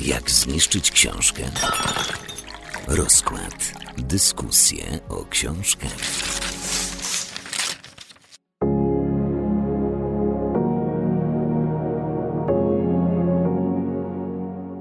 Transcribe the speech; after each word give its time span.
Jak 0.00 0.30
zniszczyć 0.30 0.90
książkę? 0.90 1.42
Rozkład. 2.86 3.72
Dyskusje 3.98 4.98
o 5.08 5.24
książkach. 5.24 6.19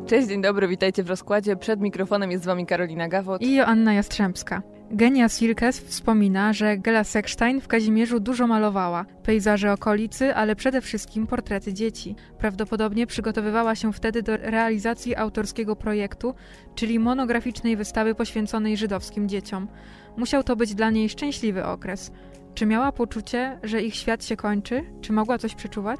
Cześć, 0.09 0.27
dzień 0.27 0.41
dobry, 0.41 0.67
witajcie 0.67 1.03
w 1.03 1.09
rozkładzie. 1.09 1.55
Przed 1.55 1.81
mikrofonem 1.81 2.31
jest 2.31 2.43
z 2.43 2.47
wami 2.47 2.65
Karolina 2.65 3.07
Gawot. 3.07 3.41
I 3.41 3.55
Joanna 3.55 3.93
Jastrzębska. 3.93 4.61
Genia 4.91 5.29
Silkes 5.29 5.79
wspomina, 5.79 6.53
że 6.53 6.77
Gela 6.77 7.03
Sekstein 7.03 7.61
w 7.61 7.67
Kazimierzu 7.67 8.19
dużo 8.19 8.47
malowała. 8.47 9.05
Pejzaże 9.23 9.73
okolicy, 9.73 10.35
ale 10.35 10.55
przede 10.55 10.81
wszystkim 10.81 11.27
portrety 11.27 11.73
dzieci. 11.73 12.15
Prawdopodobnie 12.37 13.07
przygotowywała 13.07 13.75
się 13.75 13.93
wtedy 13.93 14.23
do 14.23 14.37
realizacji 14.37 15.15
autorskiego 15.15 15.75
projektu, 15.75 16.33
czyli 16.75 16.99
monograficznej 16.99 17.77
wystawy 17.77 18.15
poświęconej 18.15 18.77
żydowskim 18.77 19.29
dzieciom. 19.29 19.67
Musiał 20.17 20.43
to 20.43 20.55
być 20.55 20.75
dla 20.75 20.89
niej 20.89 21.09
szczęśliwy 21.09 21.65
okres. 21.65 22.11
Czy 22.53 22.65
miała 22.65 22.91
poczucie, 22.91 23.59
że 23.63 23.81
ich 23.81 23.95
świat 23.95 24.25
się 24.25 24.35
kończy? 24.35 24.83
Czy 25.01 25.13
mogła 25.13 25.37
coś 25.37 25.55
przeczuwać? 25.55 25.99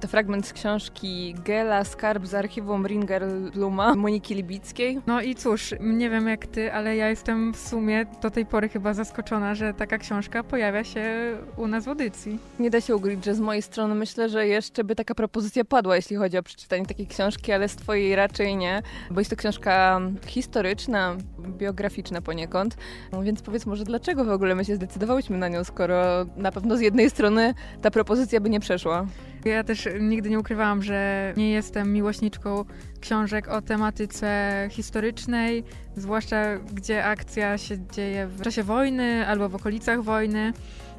To 0.00 0.08
fragment 0.08 0.46
z 0.46 0.52
książki 0.52 1.34
Gela 1.44 1.84
Skarb 1.84 2.26
z 2.26 2.34
archiwum 2.34 2.86
Ringer 2.86 3.26
Bluma 3.54 3.94
Moniki 3.94 4.34
Libickiej. 4.34 4.98
No 5.06 5.20
i 5.20 5.34
cóż, 5.34 5.74
nie 5.80 6.10
wiem 6.10 6.28
jak 6.28 6.46
ty, 6.46 6.72
ale 6.72 6.96
ja 6.96 7.08
jestem 7.08 7.52
w 7.52 7.56
sumie 7.56 8.06
do 8.22 8.30
tej 8.30 8.46
pory 8.46 8.68
chyba 8.68 8.94
zaskoczona, 8.94 9.54
że 9.54 9.74
taka 9.74 9.98
książka 9.98 10.42
pojawia 10.42 10.84
się 10.84 11.36
u 11.56 11.66
nas 11.66 11.84
w 11.84 11.88
audycji. 11.88 12.38
Nie 12.58 12.70
da 12.70 12.80
się 12.80 12.96
ukryć, 12.96 13.24
że 13.24 13.34
z 13.34 13.40
mojej 13.40 13.62
strony 13.62 13.94
myślę, 13.94 14.28
że 14.28 14.46
jeszcze 14.46 14.84
by 14.84 14.96
taka 14.96 15.14
propozycja 15.14 15.64
padła, 15.64 15.96
jeśli 15.96 16.16
chodzi 16.16 16.38
o 16.38 16.42
przeczytanie 16.42 16.86
takiej 16.86 17.06
książki, 17.06 17.52
ale 17.52 17.68
z 17.68 17.76
twojej 17.76 18.16
raczej 18.16 18.56
nie, 18.56 18.82
bo 19.10 19.20
jest 19.20 19.30
to 19.30 19.36
książka 19.36 20.00
historyczna, 20.26 21.16
biograficzna 21.40 22.22
poniekąd. 22.22 22.76
Więc 23.22 23.42
powiedz 23.42 23.66
może, 23.66 23.84
dlaczego 23.84 24.24
w 24.24 24.30
ogóle 24.30 24.54
my 24.54 24.64
się 24.64 24.76
zdecydowałyśmy 24.76 25.38
na 25.38 25.48
nią, 25.48 25.64
skoro 25.64 26.26
na 26.36 26.52
pewno 26.52 26.76
z 26.76 26.80
jednej 26.80 27.10
strony 27.10 27.54
ta 27.82 27.90
propozycja 27.90 28.40
by 28.40 28.50
nie 28.50 28.60
przeszła. 28.60 29.06
Ja 29.44 29.64
też 29.64 29.88
nigdy 30.00 30.30
nie 30.30 30.38
ukrywałam, 30.38 30.82
że 30.82 31.32
nie 31.36 31.50
jestem 31.50 31.92
miłośniczką 31.92 32.64
książek 33.00 33.48
o 33.48 33.62
tematyce 33.62 34.68
historycznej, 34.70 35.64
zwłaszcza 35.96 36.58
gdzie 36.72 37.04
akcja 37.04 37.58
się 37.58 37.78
dzieje 37.92 38.26
w 38.26 38.42
czasie 38.42 38.62
wojny 38.62 39.26
albo 39.26 39.48
w 39.48 39.54
okolicach 39.54 40.02
wojny. 40.02 40.52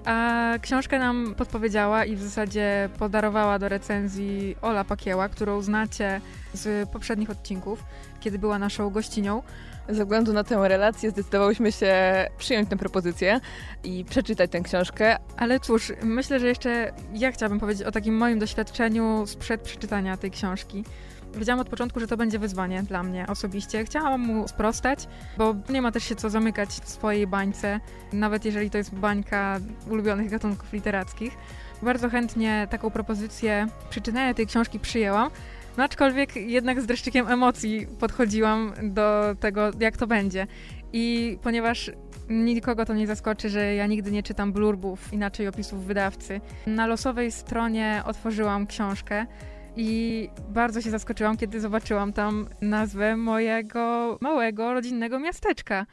A 0.05 0.53
książkę 0.61 0.99
nam 0.99 1.35
podpowiedziała 1.37 2.05
i 2.05 2.15
w 2.15 2.23
zasadzie 2.23 2.89
podarowała 2.99 3.59
do 3.59 3.69
recenzji 3.69 4.55
Ola 4.61 4.83
Pakieła, 4.83 5.29
którą 5.29 5.61
znacie 5.61 6.21
z 6.53 6.89
poprzednich 6.89 7.29
odcinków, 7.29 7.83
kiedy 8.19 8.39
była 8.39 8.59
naszą 8.59 8.89
gościnią. 8.89 9.43
Ze 9.89 10.03
względu 10.03 10.33
na 10.33 10.43
tę 10.43 10.67
relację 10.67 11.09
zdecydowałyśmy 11.09 11.71
się 11.71 11.93
przyjąć 12.37 12.69
tę 12.69 12.77
propozycję 12.77 13.39
i 13.83 14.05
przeczytać 14.05 14.51
tę 14.51 14.61
książkę. 14.61 15.17
Ale 15.37 15.59
cóż, 15.59 15.93
myślę, 16.03 16.39
że 16.39 16.47
jeszcze 16.47 16.91
ja 17.13 17.31
chciałabym 17.31 17.59
powiedzieć 17.59 17.87
o 17.87 17.91
takim 17.91 18.17
moim 18.17 18.39
doświadczeniu 18.39 19.27
sprzed 19.27 19.61
przeczytania 19.61 20.17
tej 20.17 20.31
książki. 20.31 20.83
Wiedziałam 21.35 21.59
od 21.59 21.69
początku, 21.69 21.99
że 21.99 22.07
to 22.07 22.17
będzie 22.17 22.39
wyzwanie 22.39 22.83
dla 22.83 23.03
mnie 23.03 23.25
osobiście. 23.27 23.85
Chciałam 23.85 24.21
mu 24.21 24.47
sprostać, 24.47 25.07
bo 25.37 25.55
nie 25.69 25.81
ma 25.81 25.91
też 25.91 26.03
się 26.03 26.15
co 26.15 26.29
zamykać 26.29 26.69
w 26.69 26.89
swojej 26.89 27.27
bańce, 27.27 27.79
nawet 28.13 28.45
jeżeli 28.45 28.69
to 28.69 28.77
jest 28.77 28.95
bańka 28.95 29.59
ulubionych 29.89 30.29
gatunków 30.29 30.73
literackich. 30.73 31.37
Bardzo 31.81 32.09
chętnie 32.09 32.67
taką 32.69 32.89
propozycję 32.89 33.67
przeczytania 33.89 34.33
tej 34.33 34.47
książki 34.47 34.79
przyjęłam, 34.79 35.31
no 35.77 35.83
aczkolwiek 35.83 36.35
jednak 36.35 36.81
z 36.81 36.85
dreszczykiem 36.85 37.27
emocji 37.27 37.87
podchodziłam 37.99 38.73
do 38.83 39.35
tego, 39.39 39.71
jak 39.79 39.97
to 39.97 40.07
będzie. 40.07 40.47
I 40.93 41.37
ponieważ 41.41 41.91
nikogo 42.29 42.85
to 42.85 42.93
nie 42.93 43.07
zaskoczy, 43.07 43.49
że 43.49 43.75
ja 43.75 43.87
nigdy 43.87 44.11
nie 44.11 44.23
czytam 44.23 44.53
blurbów, 44.53 45.13
inaczej 45.13 45.47
opisów 45.47 45.85
wydawcy, 45.85 46.41
na 46.67 46.87
losowej 46.87 47.31
stronie 47.31 48.01
otworzyłam 48.05 48.67
książkę 48.67 49.25
i 49.75 50.29
bardzo 50.49 50.81
się 50.81 50.91
zaskoczyłam, 50.91 51.37
kiedy 51.37 51.59
zobaczyłam 51.59 52.13
tam 52.13 52.49
nazwę 52.61 53.17
mojego 53.17 54.17
małego 54.21 54.73
rodzinnego 54.73 55.19
miasteczka. 55.19 55.85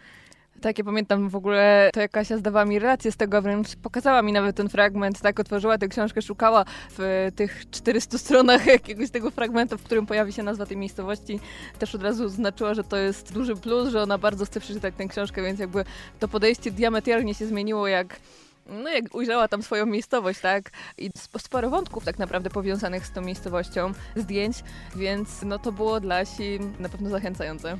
Tak, 0.60 0.78
ja 0.78 0.84
pamiętam 0.84 1.28
w 1.28 1.36
ogóle, 1.36 1.90
to 1.92 2.00
Kasia 2.10 2.38
zdawała 2.38 2.64
mi 2.64 2.78
relację 2.78 3.12
z 3.12 3.16
tego, 3.16 3.42
wręcz 3.42 3.76
pokazała 3.76 4.22
mi 4.22 4.32
nawet 4.32 4.56
ten 4.56 4.68
fragment, 4.68 5.20
tak, 5.20 5.40
otworzyła 5.40 5.78
tę 5.78 5.88
książkę, 5.88 6.22
szukała 6.22 6.64
w 6.98 7.28
tych 7.36 7.70
400 7.70 8.18
stronach 8.18 8.66
jakiegoś 8.76 9.10
tego 9.10 9.30
fragmentu, 9.30 9.78
w 9.78 9.82
którym 9.82 10.06
pojawi 10.06 10.32
się 10.32 10.42
nazwa 10.42 10.66
tej 10.66 10.76
miejscowości. 10.76 11.40
Też 11.78 11.94
od 11.94 12.02
razu 12.02 12.28
znaczyła, 12.28 12.74
że 12.74 12.84
to 12.84 12.96
jest 12.96 13.32
duży 13.32 13.56
plus, 13.56 13.88
że 13.88 14.02
ona 14.02 14.18
bardzo 14.18 14.44
chce 14.44 14.60
przeczytać 14.60 14.94
tę 14.96 15.08
książkę, 15.08 15.42
więc 15.42 15.60
jakby 15.60 15.84
to 16.18 16.28
podejście 16.28 16.70
diametralnie 16.70 17.34
się 17.34 17.46
zmieniło, 17.46 17.88
jak 17.88 18.20
no 18.68 18.90
jak 18.90 19.14
ujrzała 19.14 19.48
tam 19.48 19.62
swoją 19.62 19.86
miejscowość, 19.86 20.40
tak? 20.40 20.70
I 20.98 21.10
sporo 21.38 21.70
wątków 21.70 22.04
tak 22.04 22.18
naprawdę 22.18 22.50
powiązanych 22.50 23.06
z 23.06 23.12
tą 23.12 23.20
miejscowością, 23.20 23.92
zdjęć, 24.16 24.56
więc 24.96 25.42
no 25.42 25.58
to 25.58 25.72
było 25.72 26.00
dla 26.00 26.24
Si 26.24 26.58
na 26.78 26.88
pewno 26.88 27.10
zachęcające. 27.10 27.76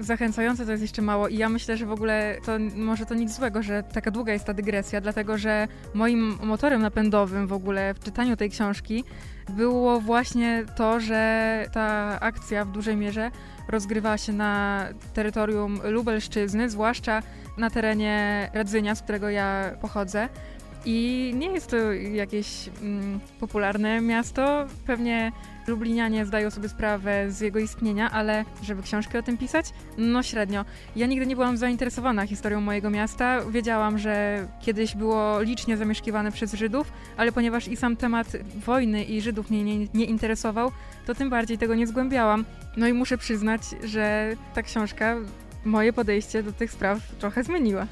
Zachęcające 0.00 0.64
to 0.64 0.70
jest 0.70 0.82
jeszcze 0.82 1.02
mało 1.02 1.28
i 1.28 1.36
ja 1.36 1.48
myślę, 1.48 1.76
że 1.76 1.86
w 1.86 1.92
ogóle 1.92 2.36
to 2.46 2.52
może 2.76 3.06
to 3.06 3.14
nic 3.14 3.36
złego, 3.36 3.62
że 3.62 3.82
taka 3.82 4.10
długa 4.10 4.32
jest 4.32 4.44
ta 4.44 4.54
dygresja, 4.54 5.00
dlatego 5.00 5.38
że 5.38 5.68
moim 5.94 6.38
motorem 6.42 6.82
napędowym 6.82 7.46
w 7.46 7.52
ogóle 7.52 7.94
w 7.94 8.00
czytaniu 8.00 8.36
tej 8.36 8.50
książki 8.50 9.04
było 9.48 10.00
właśnie 10.00 10.64
to, 10.76 11.00
że 11.00 11.66
ta 11.72 12.20
akcja 12.20 12.64
w 12.64 12.72
dużej 12.72 12.96
mierze 12.96 13.30
rozgrywała 13.68 14.18
się 14.18 14.32
na 14.32 14.84
terytorium 15.14 15.80
Lubelszczyzny, 15.84 16.70
zwłaszcza 16.70 17.22
na 17.60 17.70
terenie 17.70 18.50
Radzynia, 18.54 18.94
z 18.94 19.02
którego 19.02 19.30
ja 19.30 19.70
pochodzę. 19.80 20.28
I 20.84 21.32
nie 21.36 21.46
jest 21.46 21.70
to 21.70 21.92
jakieś 21.92 22.70
mm, 22.82 23.20
popularne 23.40 24.00
miasto. 24.00 24.66
Pewnie 24.86 25.32
Lublinianie 25.66 26.26
zdają 26.26 26.50
sobie 26.50 26.68
sprawę 26.68 27.30
z 27.30 27.40
jego 27.40 27.58
istnienia, 27.58 28.10
ale 28.10 28.44
żeby 28.62 28.82
książkę 28.82 29.18
o 29.18 29.22
tym 29.22 29.38
pisać, 29.38 29.66
no 29.98 30.22
średnio. 30.22 30.64
Ja 30.96 31.06
nigdy 31.06 31.26
nie 31.26 31.36
byłam 31.36 31.56
zainteresowana 31.56 32.26
historią 32.26 32.60
mojego 32.60 32.90
miasta. 32.90 33.40
Wiedziałam, 33.50 33.98
że 33.98 34.46
kiedyś 34.60 34.96
było 34.96 35.42
licznie 35.42 35.76
zamieszkiwane 35.76 36.32
przez 36.32 36.52
Żydów, 36.54 36.92
ale 37.16 37.32
ponieważ 37.32 37.68
i 37.68 37.76
sam 37.76 37.96
temat 37.96 38.26
wojny 38.66 39.04
i 39.04 39.20
Żydów 39.20 39.50
mnie 39.50 39.64
nie, 39.64 39.86
nie 39.94 40.04
interesował, 40.04 40.72
to 41.06 41.14
tym 41.14 41.30
bardziej 41.30 41.58
tego 41.58 41.74
nie 41.74 41.86
zgłębiałam. 41.86 42.44
No 42.76 42.88
i 42.88 42.92
muszę 42.92 43.18
przyznać, 43.18 43.62
że 43.84 44.32
ta 44.54 44.62
książka 44.62 45.16
moje 45.64 45.92
podejście 45.92 46.42
do 46.42 46.52
tych 46.52 46.70
spraw 46.70 46.98
trochę 47.18 47.44
zmieniła. 47.44 47.86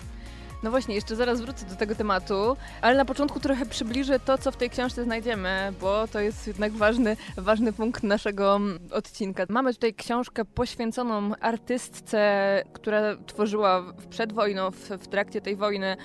No 0.63 0.71
właśnie, 0.71 0.95
jeszcze 0.95 1.17
zaraz 1.17 1.41
wrócę 1.41 1.67
do 1.67 1.77
tego 1.77 1.95
tematu, 1.95 2.57
ale 2.81 2.97
na 2.97 3.05
początku 3.05 3.41
trochę 3.41 3.67
przybliżę 3.67 4.21
to, 4.21 4.39
co 4.39 4.53
w 4.53 4.57
tej 4.57 4.71
książce 4.71 5.05
znajdziemy, 5.05 5.73
bo 5.81 6.09
to 6.09 6.21
jest 6.21 6.47
jednak 6.47 6.73
ważny, 6.73 7.17
ważny 7.37 7.73
punkt 7.73 8.03
naszego 8.03 8.57
mm, 8.57 8.79
odcinka. 8.91 9.45
Mamy 9.49 9.75
tutaj 9.75 9.95
książkę 9.95 10.45
poświęconą 10.45 11.31
artystce, 11.41 12.63
która 12.73 13.17
tworzyła 13.27 13.85
przed 14.11 14.33
wojną, 14.33 14.71
w, 14.71 14.89
w 14.89 15.09
trakcie 15.09 15.41
tej 15.41 15.57
wojny 15.57 15.97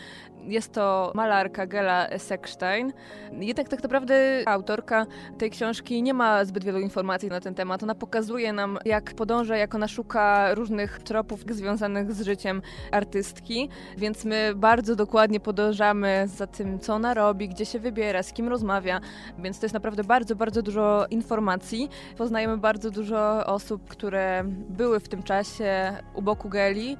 jest 0.47 0.71
to 0.73 1.11
malarka 1.15 1.67
Gela 1.67 2.07
Sekstein. 2.17 2.93
Jednak 3.31 3.69
tak 3.69 3.83
naprawdę 3.83 4.43
autorka 4.45 5.05
tej 5.37 5.49
książki 5.49 6.03
nie 6.03 6.13
ma 6.13 6.45
zbyt 6.45 6.63
wielu 6.63 6.79
informacji 6.79 7.29
na 7.29 7.39
ten 7.39 7.55
temat. 7.55 7.83
Ona 7.83 7.95
pokazuje 7.95 8.53
nam, 8.53 8.79
jak 8.85 9.13
podąża, 9.13 9.57
jak 9.57 9.75
ona 9.75 9.87
szuka 9.87 10.53
różnych 10.55 10.99
tropów 10.99 11.39
związanych 11.49 12.13
z 12.13 12.21
życiem 12.21 12.61
artystki, 12.91 13.69
więc 13.97 14.25
my 14.25 14.53
bardzo 14.55 14.95
dokładnie 14.95 15.39
podążamy 15.39 16.23
za 16.27 16.47
tym, 16.47 16.79
co 16.79 16.93
ona 16.93 17.13
robi, 17.13 17.49
gdzie 17.49 17.65
się 17.65 17.79
wybiera, 17.79 18.23
z 18.23 18.33
kim 18.33 18.47
rozmawia, 18.47 19.01
więc 19.39 19.59
to 19.59 19.65
jest 19.65 19.73
naprawdę 19.73 20.03
bardzo, 20.03 20.35
bardzo 20.35 20.61
dużo 20.61 21.05
informacji. 21.09 21.89
Poznajemy 22.17 22.57
bardzo 22.57 22.91
dużo 22.91 23.45
osób, 23.45 23.87
które 23.87 24.43
były 24.69 24.99
w 24.99 25.09
tym 25.09 25.23
czasie 25.23 25.97
u 26.13 26.21
boku 26.21 26.49
Geli, 26.49 26.97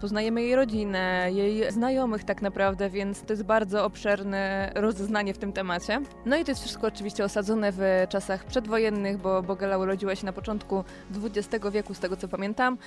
Poznajemy 0.00 0.42
jej 0.42 0.56
rodzinę, 0.56 1.28
jej 1.32 1.72
znajomych 1.72 2.24
tak 2.24 2.42
naprawdę, 2.42 2.90
więc 2.90 3.22
to 3.22 3.32
jest 3.32 3.42
bardzo 3.42 3.84
obszerne 3.84 4.72
rozeznanie 4.74 5.34
w 5.34 5.38
tym 5.38 5.52
temacie. 5.52 6.00
No 6.26 6.36
i 6.36 6.44
to 6.44 6.50
jest 6.50 6.60
wszystko 6.60 6.86
oczywiście 6.86 7.24
osadzone 7.24 7.72
w 7.72 8.06
czasach 8.08 8.44
przedwojennych, 8.44 9.18
bo 9.18 9.42
Bogela 9.42 9.78
urodziła 9.78 10.14
się 10.14 10.26
na 10.26 10.32
początku 10.32 10.84
XX 11.24 11.66
wieku, 11.72 11.94
z 11.94 11.98
tego 11.98 12.16
co 12.16 12.28
pamiętam. 12.28 12.78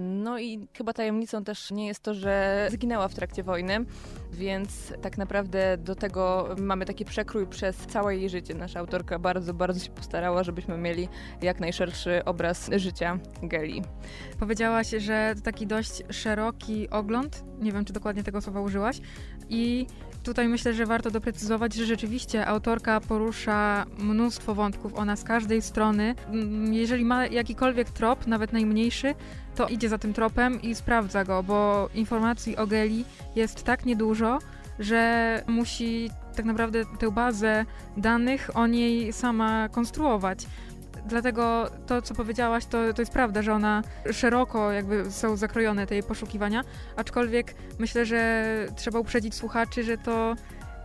No 0.00 0.38
i 0.38 0.68
chyba 0.76 0.92
tajemnicą 0.92 1.44
też 1.44 1.70
nie 1.70 1.86
jest 1.86 2.00
to, 2.00 2.14
że 2.14 2.66
zginęła 2.70 3.08
w 3.08 3.14
trakcie 3.14 3.42
wojny, 3.42 3.84
więc 4.32 4.92
tak 5.02 5.18
naprawdę 5.18 5.76
do 5.78 5.94
tego 5.94 6.48
mamy 6.58 6.84
taki 6.84 7.04
przekrój 7.04 7.46
przez 7.46 7.76
całe 7.76 8.16
jej 8.16 8.30
życie. 8.30 8.54
Nasza 8.54 8.80
autorka 8.80 9.18
bardzo, 9.18 9.54
bardzo 9.54 9.84
się 9.84 9.90
postarała, 9.90 10.42
żebyśmy 10.42 10.78
mieli 10.78 11.08
jak 11.42 11.60
najszerszy 11.60 12.24
obraz 12.24 12.70
życia 12.76 13.18
Geli. 13.42 13.82
Powiedziałaś, 14.38 14.90
że 14.98 15.32
to 15.36 15.42
taki 15.42 15.66
dość 15.66 16.02
szeroki 16.10 16.39
ogląd, 16.90 17.44
nie 17.60 17.72
wiem 17.72 17.84
czy 17.84 17.92
dokładnie 17.92 18.22
tego 18.22 18.40
słowa 18.40 18.60
użyłaś, 18.60 19.00
i 19.48 19.86
Tutaj 20.22 20.48
myślę, 20.48 20.74
że 20.74 20.86
warto 20.86 21.10
doprecyzować, 21.10 21.74
że 21.74 21.86
rzeczywiście 21.86 22.46
autorka 22.46 23.00
porusza 23.00 23.86
mnóstwo 23.98 24.54
wątków. 24.54 24.94
Ona 24.94 25.16
z 25.16 25.24
każdej 25.24 25.62
strony, 25.62 26.14
mm, 26.28 26.74
jeżeli 26.74 27.04
ma 27.04 27.26
jakikolwiek 27.26 27.90
trop, 27.90 28.26
nawet 28.26 28.52
najmniejszy, 28.52 29.14
to 29.56 29.68
idzie 29.68 29.88
za 29.88 29.98
tym 29.98 30.12
tropem 30.12 30.62
i 30.62 30.74
sprawdza 30.74 31.24
go, 31.24 31.42
bo 31.42 31.88
informacji 31.94 32.56
o 32.56 32.66
Geli 32.66 33.04
jest 33.36 33.64
tak 33.64 33.86
niedużo, 33.86 34.38
że 34.78 35.42
musi 35.46 36.10
tak 36.36 36.44
naprawdę 36.44 36.84
tę 36.98 37.10
bazę 37.10 37.64
danych 37.96 38.50
o 38.54 38.66
niej 38.66 39.12
sama 39.12 39.68
konstruować. 39.68 40.46
Dlatego 41.06 41.70
to, 41.86 42.02
co 42.02 42.14
powiedziałaś, 42.14 42.66
to, 42.66 42.94
to 42.94 43.02
jest 43.02 43.12
prawda, 43.12 43.42
że 43.42 43.52
ona 43.52 43.82
szeroko 44.12 44.72
jakby 44.72 45.10
są 45.10 45.36
zakrojone 45.36 45.86
te 45.86 45.94
jej 45.94 46.02
poszukiwania, 46.02 46.62
aczkolwiek 46.96 47.54
myślę, 47.78 48.06
że 48.06 48.44
trzeba 48.76 48.98
uprzedzić 48.98 49.34
słuchaczy, 49.34 49.84
że 49.84 49.98
to 49.98 50.34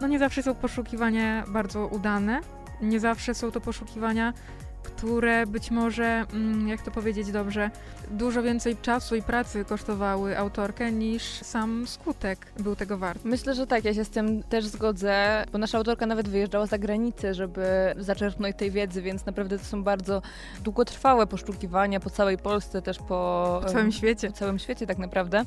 no 0.01 0.07
nie 0.07 0.19
zawsze 0.19 0.43
są 0.43 0.55
poszukiwania 0.55 1.43
bardzo 1.47 1.87
udane, 1.87 2.41
nie 2.81 2.99
zawsze 2.99 3.33
są 3.33 3.51
to 3.51 3.61
poszukiwania, 3.61 4.33
które 4.85 5.47
być 5.47 5.71
może, 5.71 6.25
mm, 6.33 6.67
jak 6.67 6.81
to 6.81 6.91
powiedzieć 6.91 7.31
dobrze, 7.31 7.69
dużo 8.11 8.43
więcej 8.43 8.77
czasu 8.77 9.15
i 9.15 9.21
pracy 9.21 9.65
kosztowały 9.65 10.37
autorkę 10.37 10.91
niż 10.91 11.23
sam 11.23 11.87
skutek 11.87 12.47
był 12.59 12.75
tego 12.75 12.97
wart. 12.97 13.19
Myślę, 13.23 13.55
że 13.55 13.67
tak, 13.67 13.85
ja 13.85 13.93
się 13.93 14.05
z 14.05 14.09
tym 14.09 14.43
też 14.43 14.65
zgodzę, 14.65 15.45
bo 15.51 15.57
nasza 15.57 15.77
autorka 15.77 16.05
nawet 16.05 16.29
wyjeżdżała 16.29 16.65
za 16.65 16.77
granicę, 16.77 17.33
żeby 17.33 17.65
zaczerpnąć 17.97 18.55
tej 18.57 18.71
wiedzy, 18.71 19.01
więc 19.01 19.25
naprawdę 19.25 19.59
to 19.59 19.65
są 19.65 19.83
bardzo 19.83 20.21
długotrwałe 20.63 21.27
poszukiwania 21.27 21.99
po 21.99 22.09
całej 22.09 22.37
Polsce, 22.37 22.81
też 22.81 22.97
po, 22.97 23.59
po 23.63 23.69
całym 23.69 23.91
świecie. 23.91 24.27
Po 24.27 24.33
całym 24.33 24.59
świecie 24.59 24.87
tak 24.87 24.97
naprawdę. 24.97 25.43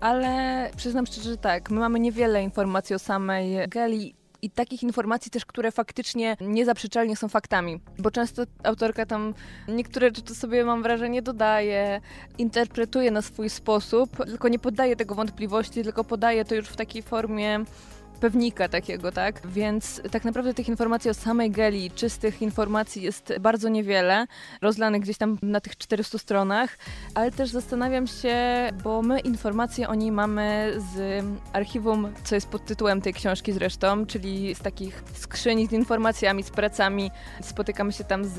Ale 0.00 0.70
przyznam 0.76 1.06
szczerze, 1.06 1.30
że 1.30 1.36
tak, 1.36 1.70
my 1.70 1.80
mamy 1.80 2.00
niewiele 2.00 2.42
informacji 2.42 2.94
o 2.94 2.98
samej 2.98 3.68
Geli 3.68 4.21
i 4.42 4.50
takich 4.50 4.82
informacji 4.82 5.30
też, 5.30 5.44
które 5.44 5.72
faktycznie 5.72 6.36
niezaprzeczalnie 6.40 7.16
są 7.16 7.28
faktami. 7.28 7.80
Bo 7.98 8.10
często 8.10 8.42
autorka 8.64 9.06
tam 9.06 9.34
niektóre 9.68 10.06
rzeczy 10.16 10.34
sobie, 10.34 10.64
mam 10.64 10.82
wrażenie, 10.82 11.22
dodaje, 11.22 12.00
interpretuje 12.38 13.10
na 13.10 13.22
swój 13.22 13.50
sposób, 13.50 14.16
tylko 14.16 14.48
nie 14.48 14.58
poddaje 14.58 14.96
tego 14.96 15.14
wątpliwości, 15.14 15.82
tylko 15.82 16.04
podaje 16.04 16.44
to 16.44 16.54
już 16.54 16.68
w 16.68 16.76
takiej 16.76 17.02
formie 17.02 17.64
pewnika 18.22 18.68
takiego, 18.68 19.12
tak? 19.12 19.46
Więc 19.46 20.00
tak 20.10 20.24
naprawdę 20.24 20.54
tych 20.54 20.68
informacji 20.68 21.10
o 21.10 21.14
samej 21.14 21.50
Geli, 21.50 21.90
czystych 21.90 22.42
informacji 22.42 23.02
jest 23.02 23.32
bardzo 23.40 23.68
niewiele, 23.68 24.26
rozlanych 24.60 25.02
gdzieś 25.02 25.18
tam 25.18 25.38
na 25.42 25.60
tych 25.60 25.76
400 25.76 26.18
stronach, 26.18 26.78
ale 27.14 27.30
też 27.30 27.50
zastanawiam 27.50 28.06
się, 28.06 28.36
bo 28.84 29.02
my 29.02 29.20
informacje 29.20 29.88
o 29.88 29.94
niej 29.94 30.12
mamy 30.12 30.72
z 30.94 31.24
archiwum, 31.52 32.12
co 32.24 32.34
jest 32.34 32.48
pod 32.48 32.64
tytułem 32.64 33.00
tej 33.00 33.14
książki 33.14 33.52
zresztą, 33.52 34.06
czyli 34.06 34.54
z 34.54 34.58
takich 34.58 35.02
skrzyni 35.14 35.66
z 35.66 35.72
informacjami, 35.72 36.42
z 36.42 36.50
pracami. 36.50 37.10
Spotykamy 37.42 37.92
się 37.92 38.04
tam 38.04 38.24
z, 38.24 38.36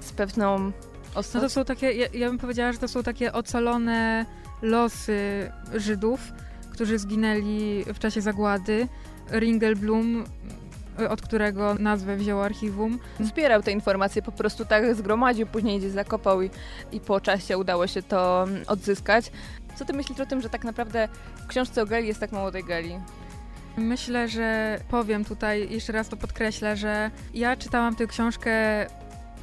z 0.00 0.12
pewną 0.12 0.72
osobą. 1.14 1.42
No 1.42 1.48
to 1.48 1.50
są 1.50 1.64
takie, 1.64 1.92
ja, 1.92 2.06
ja 2.14 2.28
bym 2.28 2.38
powiedziała, 2.38 2.72
że 2.72 2.78
to 2.78 2.88
są 2.88 3.02
takie 3.02 3.32
ocalone 3.32 4.26
losy 4.62 5.52
Żydów, 5.74 6.20
którzy 6.72 6.98
zginęli 6.98 7.84
w 7.94 7.98
czasie 7.98 8.20
zagłady. 8.20 8.88
Ringelblum 9.30 10.24
od 11.10 11.22
którego 11.22 11.74
nazwę 11.74 12.16
wziął 12.16 12.42
archiwum. 12.42 12.98
Zbierał 13.20 13.62
te 13.62 13.72
informacje, 13.72 14.22
po 14.22 14.32
prostu 14.32 14.64
tak 14.64 14.94
zgromadził, 14.94 15.46
później 15.46 15.78
gdzieś 15.78 15.90
zakopał 15.90 16.42
i, 16.42 16.50
i 16.92 17.00
po 17.00 17.20
czasie 17.20 17.58
udało 17.58 17.86
się 17.86 18.02
to 18.02 18.42
mm, 18.42 18.62
odzyskać. 18.66 19.32
Co 19.74 19.84
ty 19.84 19.92
myślisz 19.92 20.20
o 20.20 20.26
tym, 20.26 20.40
że 20.40 20.48
tak 20.48 20.64
naprawdę 20.64 21.08
w 21.36 21.46
książce 21.46 21.82
o 21.82 21.86
Geli 21.86 22.08
jest 22.08 22.20
tak 22.20 22.32
mało 22.32 22.52
tej 22.52 22.64
Geli? 22.64 23.00
Myślę, 23.76 24.28
że 24.28 24.78
powiem 24.88 25.24
tutaj, 25.24 25.68
jeszcze 25.70 25.92
raz 25.92 26.08
to 26.08 26.16
podkreślę, 26.16 26.76
że 26.76 27.10
ja 27.34 27.56
czytałam 27.56 27.96
tę 27.96 28.06
książkę 28.06 28.50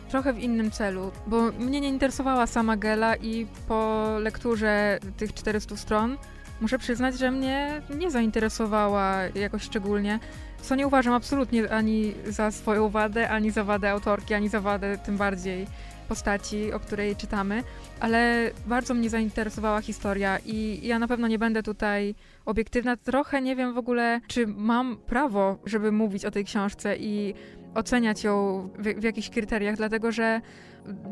trochę 0.09 0.33
w 0.33 0.39
innym 0.39 0.71
celu, 0.71 1.11
bo 1.27 1.51
mnie 1.51 1.81
nie 1.81 1.89
interesowała 1.89 2.47
sama 2.47 2.77
Gela 2.77 3.15
i 3.15 3.47
po 3.67 4.07
lekturze 4.19 4.99
tych 5.17 5.33
400 5.33 5.77
stron 5.77 6.17
muszę 6.63 6.77
przyznać, 6.79 7.17
że 7.17 7.31
mnie 7.31 7.81
nie 7.95 8.11
zainteresowała 8.11 9.21
jakoś 9.35 9.63
szczególnie. 9.63 10.19
Co 10.61 10.75
nie 10.75 10.87
uważam 10.87 11.13
absolutnie 11.13 11.71
ani 11.71 12.13
za 12.27 12.51
swoją 12.51 12.89
wadę, 12.89 13.29
ani 13.29 13.51
za 13.51 13.63
wadę 13.63 13.91
autorki, 13.91 14.33
ani 14.33 14.49
za 14.49 14.61
wadę 14.61 14.97
tym 14.97 15.17
bardziej 15.17 15.67
postaci, 16.07 16.73
o 16.73 16.79
której 16.79 17.15
czytamy, 17.15 17.63
ale 17.99 18.51
bardzo 18.67 18.93
mnie 18.93 19.09
zainteresowała 19.09 19.81
historia 19.81 20.39
i 20.45 20.87
ja 20.87 20.99
na 20.99 21.07
pewno 21.07 21.27
nie 21.27 21.39
będę 21.39 21.63
tutaj 21.63 22.15
obiektywna. 22.45 22.97
Trochę 22.97 23.41
nie 23.41 23.55
wiem 23.55 23.73
w 23.73 23.77
ogóle, 23.77 24.21
czy 24.27 24.47
mam 24.47 24.97
prawo, 24.97 25.57
żeby 25.65 25.91
mówić 25.91 26.25
o 26.25 26.31
tej 26.31 26.45
książce 26.45 26.97
i 26.97 27.33
oceniać 27.75 28.23
ją 28.23 28.69
w, 28.79 28.99
w 28.99 29.03
jakichś 29.03 29.29
kryteriach, 29.29 29.75
dlatego 29.75 30.11
że 30.11 30.41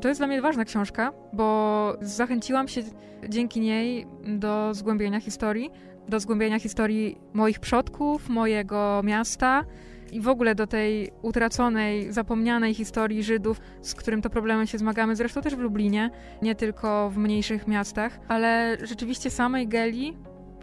to 0.02 0.08
jest 0.08 0.20
dla 0.20 0.28
mnie 0.28 0.42
ważna 0.42 0.66
książka, 0.66 1.14
bo 1.34 1.98
zachęciłam 2.02 2.68
się 2.68 2.82
dzięki 3.30 3.60
niej 3.60 4.08
do 4.24 4.74
zgłębienia 4.74 5.20
historii, 5.20 5.72
do 6.10 6.20
zgłębienia 6.20 6.60
historii 6.60 7.18
moich 7.34 7.60
przodków, 7.60 8.30
mojego 8.30 9.02
miasta 9.04 9.66
i 10.12 10.22
w 10.22 10.28
ogóle 10.28 10.56
do 10.56 10.68
tej 10.68 11.12
utraconej, 11.22 12.14
zapomnianej 12.14 12.74
historii 12.74 13.24
Żydów, 13.24 13.62
z 13.82 13.96
którym 13.96 14.22
to 14.22 14.30
problemem 14.30 14.68
się 14.68 14.78
zmagamy, 14.78 15.16
zresztą 15.16 15.42
też 15.42 15.56
w 15.56 15.60
Lublinie, 15.60 16.10
nie 16.42 16.56
tylko 16.56 17.10
w 17.10 17.18
mniejszych 17.18 17.68
miastach, 17.68 18.20
ale 18.28 18.78
rzeczywiście 18.84 19.30
samej 19.30 19.68
Geli, 19.68 20.18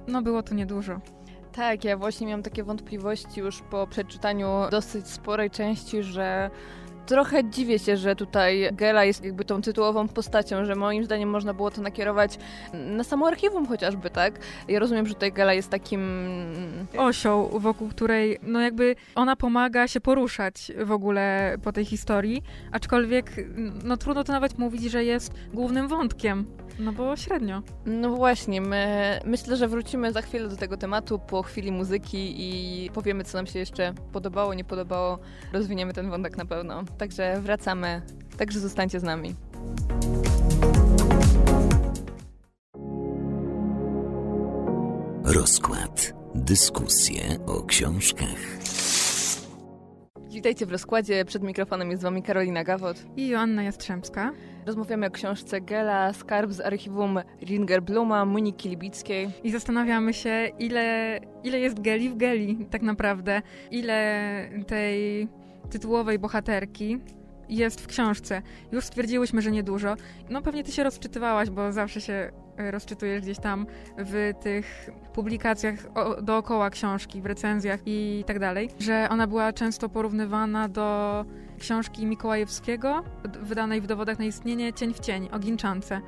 no 0.09 0.23
było 0.23 0.43
to 0.43 0.55
niedużo. 0.55 1.01
Tak, 1.53 1.85
ja 1.85 1.97
właśnie 1.97 2.27
miałam 2.27 2.43
takie 2.43 2.65
wątpliwości 2.65 3.41
już 3.41 3.63
po 3.63 3.87
przeczytaniu 3.87 4.49
dosyć 4.71 5.09
sporej 5.09 5.51
części, 5.51 6.03
że 6.03 6.51
trochę 7.09 7.51
dziwię 7.51 7.79
się, 7.79 7.97
że 7.97 8.17
tutaj 8.17 8.69
Gela 8.73 9.05
jest 9.05 9.25
jakby 9.25 9.45
tą 9.45 9.63
tytułową 9.63 10.09
postacią, 10.09 10.65
że 10.65 10.75
moim 10.75 11.05
zdaniem 11.05 11.31
można 11.31 11.55
było 11.55 11.71
to 11.71 11.83
nakierować 11.83 12.39
na 12.75 13.05
samo 13.05 13.27
archiwum 13.27 13.67
chociażby, 13.67 14.11
tak? 14.11 14.39
Ja 14.69 14.79
rozumiem, 14.79 15.07
że 15.07 15.15
tutaj 15.15 15.33
Gela 15.33 15.55
jest 15.55 15.71
takim... 15.71 16.01
Osią, 16.97 17.49
wokół 17.53 17.89
której 17.89 18.39
no 18.43 18.61
jakby 18.61 18.97
ona 19.15 19.37
pomaga 19.37 19.89
się 19.89 20.01
poruszać 20.01 20.73
w 20.85 20.93
ogóle 20.93 21.57
po 21.63 21.73
tej 21.73 21.85
historii, 21.85 22.43
aczkolwiek 22.73 23.33
no 23.85 23.97
trudno 23.97 24.25
to 24.25 24.33
nawet 24.33 24.59
mówić, 24.59 24.83
że 24.83 25.05
jest 25.05 25.33
głównym 25.55 25.89
wątkiem. 25.89 26.47
No 26.79 26.93
bo 26.93 27.17
średnio. 27.17 27.63
No 27.87 28.17
właśnie, 28.17 28.61
my 28.61 29.21
myślę, 29.25 29.57
że 29.57 29.69
wrócimy 29.69 30.13
za 30.13 30.23
chwilę 30.23 30.49
do 30.49 30.57
tego 30.57 30.77
tematu 30.77 31.19
po 31.19 31.43
chwili 31.43 31.73
muzyki 31.73 32.35
i 32.39 32.91
powiemy, 32.91 33.25
co 33.25 33.39
nam 33.39 33.47
się 33.47 33.59
jeszcze 33.59 33.95
podobało, 34.13 34.55
nie 34.55 34.65
podobało. 34.65 35.19
Rozwiniemy 35.53 35.93
ten 35.93 36.11
wątek 36.11 36.37
na 36.37 36.45
pewno. 36.45 36.83
Także 36.99 37.41
wracamy, 37.41 38.03
także 38.37 38.61
zostańcie 38.61 39.01
z 39.01 39.03
nami. 39.03 39.35
Rozkład. 45.25 46.13
Dyskusje 46.35 47.23
o 47.47 47.63
książkach. 47.63 48.59
Witajcie 50.31 50.67
w 50.67 50.73
rozkładzie. 50.73 51.25
Przed 51.25 51.43
mikrofonem 51.43 51.91
jest 51.91 52.01
z 52.01 52.05
wami 52.05 52.23
Karolina 52.23 52.65
Gawot 52.65 52.97
i 53.17 53.29
Joanna 53.29 53.63
Jastrzębska. 53.63 54.33
Rozmawiamy 54.69 55.07
o 55.07 55.11
książce 55.11 55.61
Gela, 55.61 56.13
skarb 56.13 56.53
z 56.53 56.61
archiwum 56.61 57.21
Ringerbluma, 57.43 58.25
Moniki 58.25 58.69
Libickiej. 58.69 59.31
I 59.45 59.51
zastanawiamy 59.51 60.15
się, 60.15 60.51
ile, 60.59 61.19
ile 61.45 61.61
jest 61.61 61.81
Geli 61.81 62.11
w 62.11 62.17
Geli 62.17 62.67
tak 62.71 62.83
naprawdę. 62.83 63.43
Ile 63.71 64.51
tej 64.67 65.29
tytułowej 65.71 66.19
bohaterki 66.19 66.99
jest 67.49 67.81
w 67.81 67.87
książce. 67.87 68.43
Już 68.73 68.85
stwierdziłyśmy, 68.85 69.43
że 69.43 69.51
niedużo. 69.51 69.95
No 70.31 70.43
pewnie 70.43 70.65
ty 70.65 70.73
się 70.73 70.83
rozczytywałaś, 70.83 71.51
bo 71.51 71.73
zawsze 71.73 72.01
się 72.01 72.33
e, 72.57 72.71
rozczytujesz 72.71 73.23
gdzieś 73.23 73.39
tam 73.39 73.67
w 73.99 74.33
tych 74.43 74.91
publikacjach 75.15 75.75
dookoła 76.23 76.71
książki, 76.71 77.23
w 77.23 77.27
recenzjach 77.27 77.81
i 77.87 78.25
tak 78.27 78.39
dalej, 78.39 78.69
że 78.79 79.09
ona 79.11 79.27
była 79.27 79.53
często 79.53 79.89
porównywana 79.89 80.69
do 80.69 81.25
książki 81.59 82.07
Mikołajewskiego, 82.07 83.05
wydanej 83.43 83.81
w 83.81 83.87
dowodach 83.87 84.19
na 84.19 84.25
istnienie 84.25 84.73
Cień 84.73 84.95
w 84.95 85.01
cień 85.01 85.29
o 85.33 85.39
Ginczance. 85.39 86.01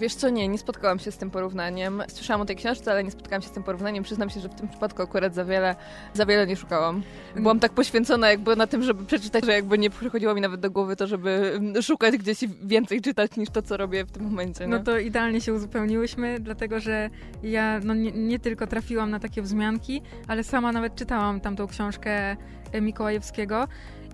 Wiesz 0.00 0.14
co, 0.14 0.28
nie, 0.28 0.48
nie 0.48 0.58
spotkałam 0.58 0.98
się 0.98 1.12
z 1.12 1.16
tym 1.16 1.30
porównaniem. 1.30 2.02
Słyszałam 2.08 2.40
o 2.40 2.44
tej 2.44 2.56
książce, 2.56 2.90
ale 2.90 3.04
nie 3.04 3.10
spotkałam 3.10 3.42
się 3.42 3.48
z 3.48 3.50
tym 3.50 3.62
porównaniem. 3.62 4.04
Przyznam 4.04 4.30
się, 4.30 4.40
że 4.40 4.48
w 4.48 4.54
tym 4.54 4.68
przypadku 4.68 5.02
akurat 5.02 5.34
za 5.34 5.44
wiele, 5.44 5.76
za 6.14 6.26
wiele 6.26 6.46
nie 6.46 6.56
szukałam. 6.56 7.02
Byłam 7.36 7.60
tak 7.60 7.72
poświęcona 7.72 8.30
jakby 8.30 8.56
na 8.56 8.66
tym, 8.66 8.82
żeby 8.82 9.04
przeczytać, 9.04 9.44
że 9.44 9.52
jakby 9.52 9.78
nie 9.78 9.90
przychodziło 9.90 10.34
mi 10.34 10.40
nawet 10.40 10.60
do 10.60 10.70
głowy 10.70 10.96
to, 10.96 11.06
żeby 11.06 11.60
szukać 11.82 12.16
gdzieś 12.16 12.38
więcej 12.62 13.00
czytać 13.00 13.36
niż 13.36 13.50
to, 13.50 13.62
co 13.62 13.76
robię 13.76 14.04
w 14.04 14.10
tym 14.10 14.22
momencie. 14.22 14.64
Nie? 14.64 14.70
No 14.70 14.78
to 14.78 14.98
idealnie 14.98 15.40
się 15.40 15.54
uzupełniłyśmy, 15.54 16.40
dlatego 16.40 16.80
że 16.80 17.10
ja 17.42 17.80
no, 17.84 17.94
nie, 17.94 18.12
nie 18.12 18.38
tylko 18.38 18.66
trafiłam 18.66 19.10
na 19.10 19.20
takie 19.20 19.42
wzmianki, 19.42 20.02
ale 20.28 20.44
sama 20.44 20.72
nawet 20.72 20.94
czytałam 20.94 21.40
tamtą 21.40 21.66
książkę 21.66 22.36
Mikołajewskiego 22.80 23.68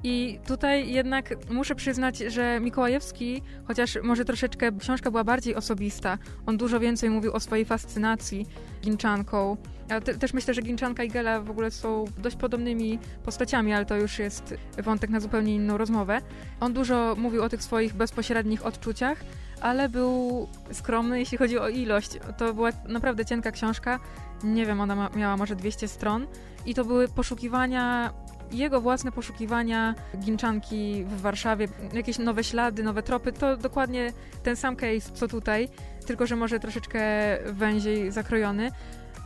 I 0.05 0.39
tutaj 0.47 0.93
jednak 0.93 1.35
muszę 1.51 1.75
przyznać, 1.75 2.19
że 2.19 2.61
Mikołajewski, 2.61 3.43
chociaż 3.65 3.99
może 4.03 4.25
troszeczkę 4.25 4.73
książka 4.73 5.11
była 5.11 5.25
bardziej 5.25 5.55
osobista, 5.55 6.19
on 6.47 6.57
dużo 6.57 6.81
więcej 6.81 7.11
mówił 7.11 7.33
o 7.33 7.41
swojej 7.41 7.65
fascynacji 7.65 8.47
Ginczanką. 8.83 9.57
Ja 9.89 10.01
te, 10.01 10.15
też 10.15 10.33
myślę, 10.33 10.55
że 10.55 10.63
Ginczanka 10.63 11.05
i 11.05 11.09
Gela 11.09 11.41
w 11.41 11.51
ogóle 11.51 11.71
są 11.71 12.05
dość 12.19 12.37
podobnymi 12.37 12.99
postaciami, 13.25 13.73
ale 13.73 13.87
to 13.87 13.97
już 13.97 14.19
jest 14.19 14.55
wątek 14.79 15.11
na 15.11 15.21
zupełnie 15.21 15.55
inną 15.55 15.77
rozmowę. 15.79 16.21
On 16.61 16.73
dużo 16.73 17.15
mówił 17.19 17.43
o 17.43 17.49
tych 17.49 17.63
swoich 17.63 17.95
bezpośrednich 17.95 18.67
odczuciach, 18.67 19.25
ale 19.61 19.89
był 19.89 20.49
skromny, 20.73 21.19
jeśli 21.19 21.39
chodzi 21.39 21.59
o 21.59 21.69
ilość. 21.69 22.19
To 22.39 22.55
była 22.55 22.71
naprawdę 22.89 23.25
cienka 23.25 23.51
książka. 23.51 24.01
Nie 24.45 24.67
wiem, 24.67 24.81
ona 24.81 24.97
ma, 24.97 25.11
miała 25.17 25.37
może 25.37 25.57
200 25.57 25.89
stron. 25.89 26.27
I 26.67 26.75
to 26.75 26.85
były 26.85 27.09
poszukiwania 27.09 28.13
jego 28.53 28.81
własne 28.81 29.13
poszukiwania 29.13 29.95
ginczanki 30.19 31.05
w 31.05 31.21
Warszawie, 31.21 31.69
jakieś 31.93 32.19
nowe 32.19 32.45
ślady, 32.45 32.83
nowe 32.83 33.03
tropy, 33.03 33.33
to 33.33 33.57
dokładnie 33.57 34.13
ten 34.43 34.57
sam 34.57 34.77
case 34.77 35.13
co 35.15 35.29
tutaj, 35.29 35.69
tylko 36.07 36.27
że 36.27 36.37
może 36.37 36.61
troszeczkę 36.61 37.01
węziej 37.47 38.11
zakrojony. 38.11 38.71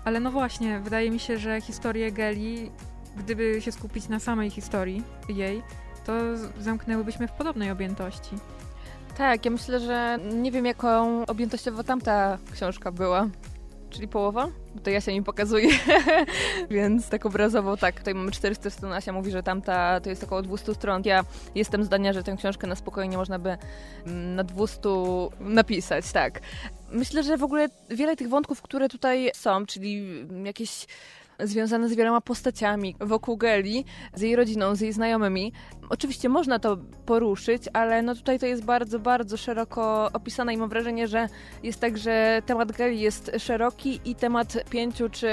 Ale 0.04 0.21
no 0.21 0.30
właśnie, 0.30 0.80
wydaje 0.80 1.11
mi 1.11 1.21
się, 1.21 1.38
że 1.38 1.61
historię 1.61 2.12
Geli, 2.12 2.71
gdyby 3.16 3.62
się 3.62 3.73
skupić 3.73 4.09
na 4.09 4.18
samej 4.18 4.50
historii 4.50 5.02
jej, 5.28 5.62
to 6.04 6.12
zamknęłybyśmy 6.61 7.28
w 7.28 7.33
podobnej 7.33 7.71
objętości. 7.71 8.37
Tak, 9.18 9.45
ja 9.45 9.50
myślę, 9.50 9.80
że 9.80 10.18
nie 10.35 10.52
wiem, 10.52 10.66
jaką 10.66 11.26
objętościowo 11.26 11.85
tamta 11.85 12.38
książka 12.52 12.92
była. 12.92 13.28
Czyli 13.90 14.08
połowa? 14.08 14.48
Bo 14.74 14.80
to 14.80 14.90
Jasia 14.90 15.12
mi 15.12 15.22
pokazuje, 15.22 15.68
więc 16.70 17.08
tak 17.08 17.26
obrazowo 17.26 17.76
tak. 17.76 17.98
Tutaj 17.98 18.14
mamy 18.14 18.30
400 18.30 18.70
stron, 18.70 18.92
Asia 18.92 19.12
mówi, 19.12 19.30
że 19.30 19.42
tamta 19.42 20.00
to 20.00 20.10
jest 20.10 20.24
około 20.24 20.42
200 20.42 20.74
stron. 20.74 21.02
Ja 21.04 21.24
jestem 21.54 21.84
zdania, 21.84 22.12
że 22.12 22.22
tę 22.22 22.36
książkę 22.36 22.66
na 22.66 22.74
spokojnie 22.74 23.16
można 23.16 23.38
by 23.38 23.56
mm, 24.06 24.34
na 24.34 24.44
200 24.44 24.88
napisać, 25.40 26.12
tak. 26.12 26.40
Myślę, 26.90 27.22
że 27.22 27.36
w 27.36 27.42
ogóle 27.42 27.68
wiele 27.90 28.16
tych 28.16 28.28
wątków, 28.28 28.62
które 28.62 28.88
tutaj 28.88 29.30
są, 29.34 29.66
czyli 29.66 30.06
jakieś 30.44 30.86
związane 31.38 31.88
z 31.88 31.94
wieloma 31.94 32.20
postaciami 32.20 32.96
wokół 33.00 33.36
Geli, 33.36 33.84
z 34.14 34.20
jej 34.20 34.36
rodziną, 34.36 34.74
z 34.74 34.80
jej 34.80 34.92
znajomymi. 34.92 35.52
Oczywiście 35.88 36.28
można 36.28 36.58
to 36.58 36.76
poruszyć, 37.06 37.62
ale 37.72 38.02
no 38.02 38.14
tutaj 38.14 38.38
to 38.38 38.46
jest 38.46 38.64
bardzo, 38.64 38.98
bardzo 38.98 39.36
szeroko 39.36 40.10
opisane 40.12 40.54
i 40.54 40.56
mam 40.56 40.68
wrażenie, 40.68 41.08
że 41.08 41.28
jest 41.62 41.80
tak, 41.80 41.98
że 41.98 42.42
temat 42.46 42.72
Geli 42.72 43.00
jest 43.00 43.30
szeroki 43.38 44.00
i 44.04 44.14
temat 44.14 44.70
pięciu 44.70 45.08
czy 45.08 45.28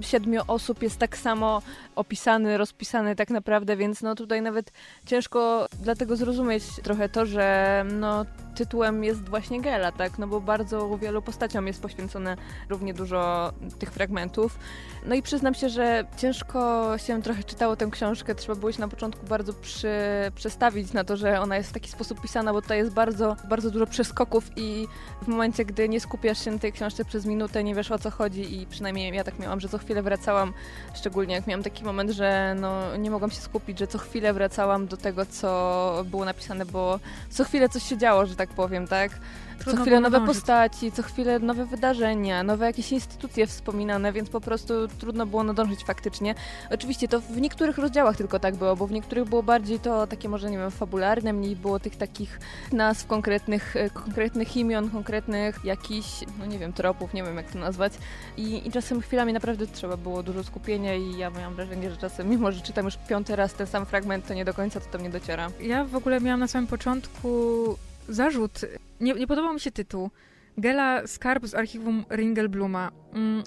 siedmiu 0.00 0.42
osób 0.46 0.82
jest 0.82 0.98
tak 0.98 1.16
samo 1.16 1.62
opisany, 2.00 2.58
rozpisany 2.58 3.16
tak 3.16 3.30
naprawdę, 3.30 3.76
więc 3.76 4.02
no 4.02 4.14
tutaj 4.14 4.42
nawet 4.42 4.72
ciężko 5.06 5.66
dlatego 5.82 6.16
zrozumieć 6.16 6.64
trochę 6.82 7.08
to, 7.08 7.26
że 7.26 7.84
no 7.92 8.24
tytułem 8.54 9.04
jest 9.04 9.28
właśnie 9.28 9.60
Gela, 9.60 9.92
tak, 9.92 10.18
no 10.18 10.26
bo 10.26 10.40
bardzo 10.40 10.98
wielu 10.98 11.22
postaciom 11.22 11.66
jest 11.66 11.82
poświęcone 11.82 12.36
równie 12.68 12.94
dużo 12.94 13.52
tych 13.78 13.90
fragmentów. 13.90 14.58
No 15.06 15.14
i 15.14 15.22
przyznam 15.22 15.54
się, 15.54 15.68
że 15.68 16.04
ciężko 16.16 16.92
się 16.98 17.22
trochę 17.22 17.44
czytało 17.44 17.76
tę 17.76 17.88
książkę, 17.90 18.34
trzeba 18.34 18.58
było 18.58 18.72
się 18.72 18.80
na 18.80 18.88
początku 18.88 19.26
bardzo 19.26 19.52
przy, 19.52 19.88
przestawić 20.34 20.92
na 20.92 21.04
to, 21.04 21.16
że 21.16 21.40
ona 21.40 21.56
jest 21.56 21.70
w 21.70 21.72
taki 21.72 21.90
sposób 21.90 22.20
pisana, 22.20 22.52
bo 22.52 22.62
tutaj 22.62 22.78
jest 22.78 22.92
bardzo, 22.92 23.36
bardzo 23.48 23.70
dużo 23.70 23.86
przeskoków 23.86 24.50
i 24.56 24.86
w 25.22 25.28
momencie, 25.28 25.64
gdy 25.64 25.88
nie 25.88 26.00
skupiasz 26.00 26.44
się 26.44 26.50
na 26.50 26.58
tej 26.58 26.72
książce 26.72 27.04
przez 27.04 27.26
minutę, 27.26 27.64
nie 27.64 27.74
wiesz 27.74 27.90
o 27.90 27.98
co 27.98 28.10
chodzi 28.10 28.60
i 28.60 28.66
przynajmniej 28.66 29.14
ja 29.14 29.24
tak 29.24 29.38
miałam, 29.38 29.60
że 29.60 29.68
co 29.68 29.78
chwilę 29.78 30.02
wracałam, 30.02 30.52
szczególnie 30.94 31.34
jak 31.34 31.46
miałam 31.46 31.62
taki 31.62 31.84
moment, 31.90 32.10
że 32.10 32.56
no, 32.60 32.96
nie 32.96 33.10
mogłam 33.10 33.30
się 33.30 33.40
skupić, 33.40 33.78
że 33.78 33.86
co 33.86 33.98
chwilę 33.98 34.32
wracałam 34.32 34.86
do 34.86 34.96
tego, 34.96 35.26
co 35.26 36.02
było 36.04 36.24
napisane, 36.24 36.66
bo 36.66 37.00
co 37.30 37.44
chwilę 37.44 37.68
coś 37.68 37.82
się 37.82 37.98
działo, 37.98 38.26
że 38.26 38.36
tak 38.36 38.48
powiem, 38.48 38.86
tak? 38.86 39.12
Trudno 39.60 39.78
co 39.78 39.82
chwilę 39.82 40.00
nowe 40.00 40.26
postaci, 40.26 40.92
co 40.92 41.02
chwilę 41.02 41.38
nowe 41.38 41.64
wydarzenia, 41.64 42.42
nowe 42.42 42.66
jakieś 42.66 42.92
instytucje 42.92 43.46
wspominane, 43.46 44.12
więc 44.12 44.30
po 44.30 44.40
prostu 44.40 44.74
trudno 44.88 45.26
było 45.26 45.42
nadążyć 45.42 45.84
faktycznie. 45.84 46.34
Oczywiście 46.70 47.08
to 47.08 47.20
w 47.20 47.40
niektórych 47.40 47.78
rozdziałach 47.78 48.16
tylko 48.16 48.38
tak 48.38 48.56
było, 48.56 48.76
bo 48.76 48.86
w 48.86 48.92
niektórych 48.92 49.24
było 49.24 49.42
bardziej 49.42 49.80
to 49.80 50.06
takie 50.06 50.28
może, 50.28 50.50
nie 50.50 50.58
wiem, 50.58 50.70
fabularne, 50.70 51.32
mniej 51.32 51.56
było 51.56 51.80
tych 51.80 51.96
takich 51.96 52.40
nazw 52.72 53.06
konkretnych, 53.06 53.76
e, 53.76 53.90
konkretnych 53.90 54.56
imion, 54.56 54.90
konkretnych 54.90 55.64
jakichś, 55.64 56.08
no 56.38 56.46
nie 56.46 56.58
wiem, 56.58 56.72
tropów, 56.72 57.14
nie 57.14 57.22
wiem 57.22 57.36
jak 57.36 57.52
to 57.52 57.58
nazwać. 57.58 57.92
I, 58.36 58.68
I 58.68 58.72
czasem 58.72 59.00
chwilami 59.00 59.32
naprawdę 59.32 59.66
trzeba 59.66 59.96
było 59.96 60.22
dużo 60.22 60.44
skupienia 60.44 60.94
i 60.94 61.18
ja 61.18 61.30
miałam 61.30 61.54
wrażenie, 61.54 61.90
że 61.90 61.96
czasem, 61.96 62.28
mimo 62.28 62.52
że 62.52 62.60
czytam 62.60 62.84
już 62.84 62.96
piąty 62.96 63.36
raz 63.36 63.54
ten 63.54 63.66
sam 63.66 63.86
fragment, 63.86 64.26
to 64.26 64.34
nie 64.34 64.44
do 64.44 64.54
końca 64.54 64.80
to 64.80 64.92
do 64.92 64.98
mnie 64.98 65.10
dociera. 65.10 65.50
Ja 65.60 65.84
w 65.84 65.96
ogóle 65.96 66.20
miałam 66.20 66.40
na 66.40 66.48
samym 66.48 66.66
początku 66.66 67.76
zarzut. 68.10 68.60
Nie, 69.00 69.14
nie 69.14 69.26
podobał 69.26 69.54
mi 69.54 69.60
się 69.60 69.70
tytuł. 69.70 70.10
Gela 70.58 71.06
Skarb 71.06 71.46
z 71.46 71.54
archiwum 71.54 72.04
Ringelbluma. 72.10 72.90
Mm, 73.12 73.42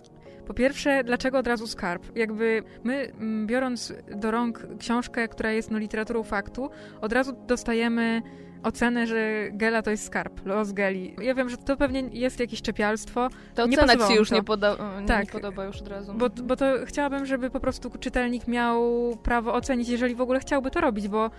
Po 0.48 0.54
pierwsze, 0.54 1.04
dlaczego 1.04 1.38
od 1.38 1.48
razu 1.48 1.68
skarb? 1.68 2.18
Jakby 2.18 2.64
my, 2.84 3.12
mm, 3.20 3.48
biorąc 3.48 3.94
do 4.16 4.32
rąk 4.32 4.68
książkę, 4.80 5.28
która 5.28 5.52
jest 5.52 5.72
no, 5.72 5.78
literaturą 5.78 6.24
faktu, 6.24 6.70
od 7.02 7.14
razu 7.14 7.34
dostajemy 7.48 8.22
ocenę, 8.64 9.08
że 9.08 9.50
Gela 9.52 9.82
to 9.82 9.92
jest 9.92 10.06
skarb, 10.06 10.46
los 10.46 10.72
Geli. 10.72 11.16
Ja 11.22 11.34
wiem, 11.36 11.50
że 11.50 11.58
to 11.58 11.78
pewnie 11.78 12.04
jest 12.12 12.40
jakieś 12.40 12.62
czepialstwo, 12.62 13.30
To 13.56 13.68
Nie 13.68 13.78
ocena 13.78 14.06
ci 14.06 14.12
mi 14.14 14.18
już 14.20 14.30
to. 14.30 14.36
nie, 14.36 14.44
poda- 14.44 14.78
Tak. 15.08 15.26
nie 15.26 15.32
podoba 15.32 15.66
już 15.66 15.82
od 15.82 15.88
razu. 15.88 16.14
bo, 16.14 16.30
bo 16.30 16.56
to 16.56 16.66
chciałabym, 16.86 17.26
żeby 17.26 17.50
po 17.50 17.60
prostu 17.60 17.90
czytelnik 18.00 18.48
miał 18.48 18.84
prawo 19.24 19.54
ocenić, 19.54 19.90
jeżeli 19.90 20.16
w 20.16 20.22
ogóle 20.22 20.40
chciałby 20.40 20.72
to 20.72 20.82
robić, 20.82 21.08
bo 21.08 21.30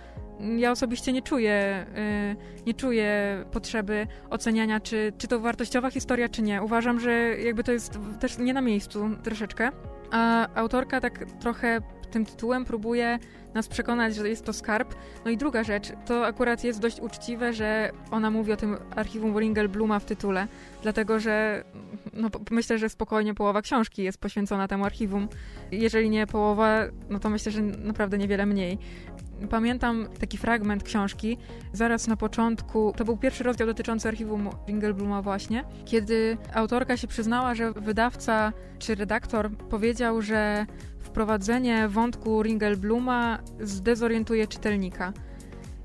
ja 0.57 0.71
osobiście 0.71 1.13
nie 1.13 1.21
czuję, 1.21 1.85
y, 2.61 2.63
nie 2.65 2.73
czuję 2.73 3.37
potrzeby 3.51 4.07
oceniania, 4.29 4.79
czy, 4.79 5.13
czy 5.17 5.27
to 5.27 5.39
wartościowa 5.39 5.89
historia, 5.89 6.29
czy 6.29 6.41
nie. 6.41 6.61
Uważam, 6.63 6.99
że 6.99 7.11
jakby 7.37 7.63
to 7.63 7.71
jest 7.71 7.99
też 8.19 8.37
nie 8.37 8.53
na 8.53 8.61
miejscu 8.61 9.09
troszeczkę. 9.23 9.69
A 10.11 10.47
autorka 10.55 11.01
tak 11.01 11.19
trochę 11.39 11.79
tym 12.15 12.25
tytułem 12.25 12.65
próbuje 12.65 13.19
nas 13.53 13.67
przekonać, 13.67 14.15
że 14.15 14.29
jest 14.29 14.45
to 14.45 14.53
skarb. 14.53 14.95
No 15.25 15.31
i 15.31 15.37
druga 15.37 15.63
rzecz, 15.63 15.91
to 16.05 16.25
akurat 16.25 16.63
jest 16.63 16.79
dość 16.79 16.99
uczciwe, 16.99 17.53
że 17.53 17.91
ona 18.11 18.31
mówi 18.31 18.51
o 18.51 18.57
tym 18.57 18.77
archiwum 18.95 19.39
Ringelbluma 19.39 19.99
w 19.99 20.05
tytule, 20.05 20.47
dlatego 20.83 21.19
że 21.19 21.63
no, 22.13 22.29
myślę, 22.51 22.77
że 22.77 22.89
spokojnie 22.89 23.33
połowa 23.33 23.61
książki 23.61 24.03
jest 24.03 24.17
poświęcona 24.17 24.67
temu 24.67 24.85
archiwum. 24.85 25.27
Jeżeli 25.71 26.09
nie 26.09 26.27
połowa, 26.27 26.79
no 27.09 27.19
to 27.19 27.29
myślę, 27.29 27.51
że 27.51 27.61
naprawdę 27.61 28.17
niewiele 28.17 28.45
mniej. 28.45 28.77
Pamiętam 29.49 30.07
taki 30.19 30.37
fragment 30.37 30.83
książki, 30.83 31.37
zaraz 31.73 32.07
na 32.07 32.17
początku, 32.17 32.93
to 32.97 33.05
był 33.05 33.17
pierwszy 33.17 33.43
rozdział 33.43 33.67
dotyczący 33.67 34.07
archiwum 34.07 34.49
Ringelbluma 34.67 35.21
właśnie, 35.21 35.63
kiedy 35.85 36.37
autorka 36.53 36.97
się 36.97 37.07
przyznała, 37.07 37.55
że 37.55 37.71
wydawca 37.71 38.53
czy 38.79 38.95
redaktor 38.95 39.51
powiedział, 39.51 40.21
że 40.21 40.65
wprowadzenie 40.99 41.87
wątku 41.87 42.43
Ringelbluma 42.43 43.39
zdezorientuje 43.59 44.47
czytelnika. 44.47 45.13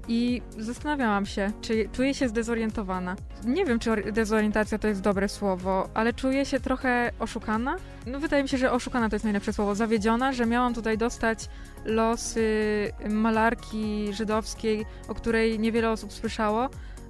I 0.08 0.42
zastanawiałam 0.58 1.26
się, 1.26 1.52
czy 1.60 1.88
czuję 1.92 2.14
się 2.14 2.28
zdezorientowana. 2.28 3.16
Nie 3.44 3.64
wiem, 3.64 3.78
czy 3.78 3.90
or- 3.90 4.12
dezorientacja 4.12 4.78
to 4.78 4.88
jest 4.88 5.00
dobre 5.00 5.28
słowo, 5.28 5.88
ale 5.94 6.12
czuję 6.12 6.44
się 6.44 6.60
trochę 6.60 7.10
oszukana. 7.18 7.76
No, 8.06 8.20
wydaje 8.20 8.42
mi 8.42 8.48
się, 8.48 8.58
że 8.58 8.72
oszukana 8.72 9.08
to 9.08 9.14
jest 9.14 9.24
najlepsze 9.24 9.52
słowo. 9.52 9.74
Zawiedziona, 9.74 10.32
że 10.32 10.46
miałam 10.46 10.74
tutaj 10.74 10.98
dostać 10.98 11.48
losy 11.84 12.92
malarki 13.08 14.08
żydowskiej, 14.12 14.86
o 15.08 15.14
której 15.14 15.58
niewiele 15.58 15.90
osób 15.90 16.12
słyszało. 16.12 16.68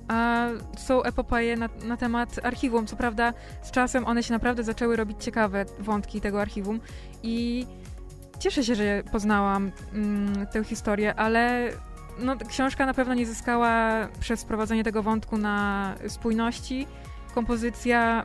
A 0.09 0.49
są 0.79 1.03
epopeje 1.03 1.57
na, 1.57 1.69
na 1.83 1.97
temat 1.97 2.41
archiwum. 2.43 2.87
Co 2.87 2.97
prawda, 2.97 3.33
z 3.63 3.71
czasem 3.71 4.07
one 4.07 4.23
się 4.23 4.33
naprawdę 4.33 4.65
zaczęły 4.65 4.97
robić 4.97 5.25
ciekawe, 5.25 5.65
wątki 5.79 6.21
tego 6.21 6.41
archiwum. 6.41 6.81
I 7.23 7.67
cieszę 8.39 8.65
się, 8.65 8.75
że 8.75 9.03
poznałam 9.13 9.73
mm, 9.93 10.47
tę 10.47 10.65
historię, 10.65 11.15
ale 11.15 11.71
no, 12.19 12.37
książka 12.49 12.87
na 12.87 12.95
pewno 12.95 13.15
nie 13.15 13.27
zyskała 13.27 14.09
przez 14.21 14.43
wprowadzenie 14.43 14.85
tego 14.85 15.03
wątku 15.03 15.39
na 15.39 15.95
spójności. 16.09 16.87
Kompozycja, 17.35 18.25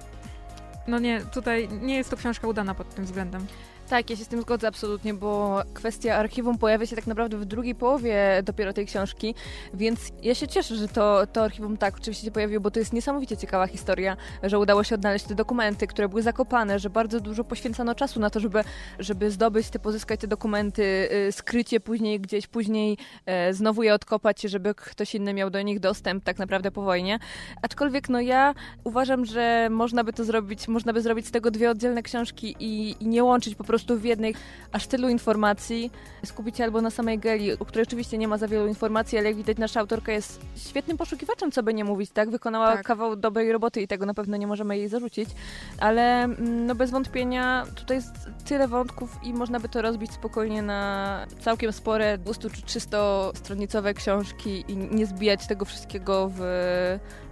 no 0.88 1.00
nie, 1.00 1.22
tutaj 1.22 1.70
nie 1.82 1.96
jest 1.96 2.10
to 2.10 2.18
książka 2.18 2.48
udana 2.48 2.76
pod 2.76 2.96
tym 2.96 3.06
względem. 3.06 3.46
Tak, 3.90 4.10
ja 4.10 4.16
się 4.16 4.24
z 4.24 4.28
tym 4.28 4.42
zgodzę 4.42 4.68
absolutnie, 4.68 5.14
bo 5.14 5.62
kwestia 5.74 6.16
archiwum 6.16 6.58
pojawia 6.58 6.86
się 6.86 6.96
tak 6.96 7.08
naprawdę 7.08 7.38
w 7.38 7.46
drugiej 7.46 7.76
połowie 7.76 8.42
dopiero 8.44 8.74
tej 8.74 8.86
książki, 8.86 9.36
więc 9.74 10.00
ja 10.24 10.36
się 10.36 10.48
cieszę, 10.48 10.76
że 10.76 10.88
to, 10.88 11.28
to 11.28 11.44
archiwum 11.44 11.78
tak 11.78 11.96
oczywiście 11.96 12.26
się 12.26 12.32
pojawiło, 12.32 12.62
bo 12.62 12.72
to 12.72 12.80
jest 12.80 12.94
niesamowicie 12.94 13.38
ciekawa 13.38 13.68
historia, 13.68 14.18
że 14.44 14.60
udało 14.60 14.84
się 14.84 14.96
odnaleźć 14.96 15.26
te 15.26 15.36
dokumenty, 15.36 15.88
które 15.88 16.10
były 16.10 16.22
zakopane, 16.22 16.80
że 16.80 16.90
bardzo 16.90 17.20
dużo 17.20 17.44
poświęcano 17.44 17.96
czasu 17.96 18.20
na 18.20 18.30
to, 18.30 18.40
żeby, 18.40 18.64
żeby 19.00 19.32
zdobyć 19.32 19.70
te, 19.70 19.80
pozyskać 19.80 20.20
te 20.20 20.28
dokumenty, 20.28 21.10
y, 21.28 21.32
skryć 21.32 21.74
je 21.74 21.80
później 21.80 22.20
gdzieś, 22.20 22.48
później 22.48 22.98
e, 23.26 23.54
znowu 23.54 23.84
je 23.84 23.94
odkopać, 23.94 24.42
żeby 24.42 24.76
ktoś 24.76 25.16
inny 25.16 25.34
miał 25.34 25.50
do 25.50 25.62
nich 25.62 25.80
dostęp 25.80 26.24
tak 26.24 26.40
naprawdę 26.40 26.72
po 26.72 26.82
wojnie. 26.82 27.20
Aczkolwiek 27.62 28.10
no 28.10 28.22
ja 28.22 28.54
uważam, 28.84 29.26
że 29.26 29.68
można 29.72 30.04
by 30.04 30.14
to 30.14 30.24
zrobić, 30.24 30.68
można 30.68 30.94
by 30.94 31.02
zrobić 31.02 31.28
z 31.28 31.32
tego 31.32 31.52
dwie 31.52 31.70
oddzielne 31.70 32.04
książki 32.04 32.56
i, 32.60 32.96
i 33.00 33.08
nie 33.08 33.24
łączyć 33.24 33.56
po 33.56 33.64
prostu 33.64 33.75
prostu 33.76 33.98
w 33.98 34.04
jednej 34.06 34.36
aż 34.72 34.88
tylu 34.88 35.10
informacji 35.10 35.92
skupić 36.26 36.58
się 36.58 36.64
albo 36.64 36.82
na 36.82 36.90
samej 36.90 37.20
Geli, 37.20 37.54
o 37.54 37.66
której 37.66 37.84
oczywiście 37.84 38.18
nie 38.18 38.28
ma 38.28 38.38
za 38.38 38.48
wielu 38.48 38.68
informacji, 38.68 39.18
ale 39.18 39.28
jak 39.28 39.38
widać 39.38 39.58
nasza 39.58 39.80
autorka 39.80 40.12
jest 40.12 40.42
świetnym 40.56 40.98
poszukiwaczem, 40.98 41.52
co 41.52 41.64
by 41.64 41.74
nie 41.74 41.84
mówić, 41.84 42.12
tak? 42.12 42.30
Wykonała 42.30 42.74
Tak. 42.74 42.86
kawał 42.86 43.16
dobrej 43.16 43.52
roboty 43.52 43.82
i 43.82 43.88
tego 43.88 44.06
na 44.06 44.14
pewno 44.14 44.38
nie 44.38 44.48
możemy 44.48 44.78
jej 44.78 44.88
zarzucić, 44.88 45.30
ale 45.80 46.24
mm, 46.24 46.66
no 46.66 46.76
bez 46.76 46.92
wątpienia 46.92 47.66
tutaj 47.76 47.98
jest 47.98 48.30
tyle 48.46 48.68
wątków 48.68 49.20
i 49.24 49.34
można 49.34 49.60
by 49.60 49.70
to 49.70 49.82
rozbić 49.82 50.12
spokojnie 50.12 50.62
na 50.62 51.26
całkiem 51.40 51.72
spore 51.74 52.18
200 52.18 52.50
czy 52.50 52.62
300 52.62 53.32
stronicowe 53.34 53.94
książki 53.94 54.64
i 54.68 54.78
nie 54.78 55.06
zbijać 55.06 55.48
tego 55.48 55.66
wszystkiego 55.66 56.32
w, 56.36 56.40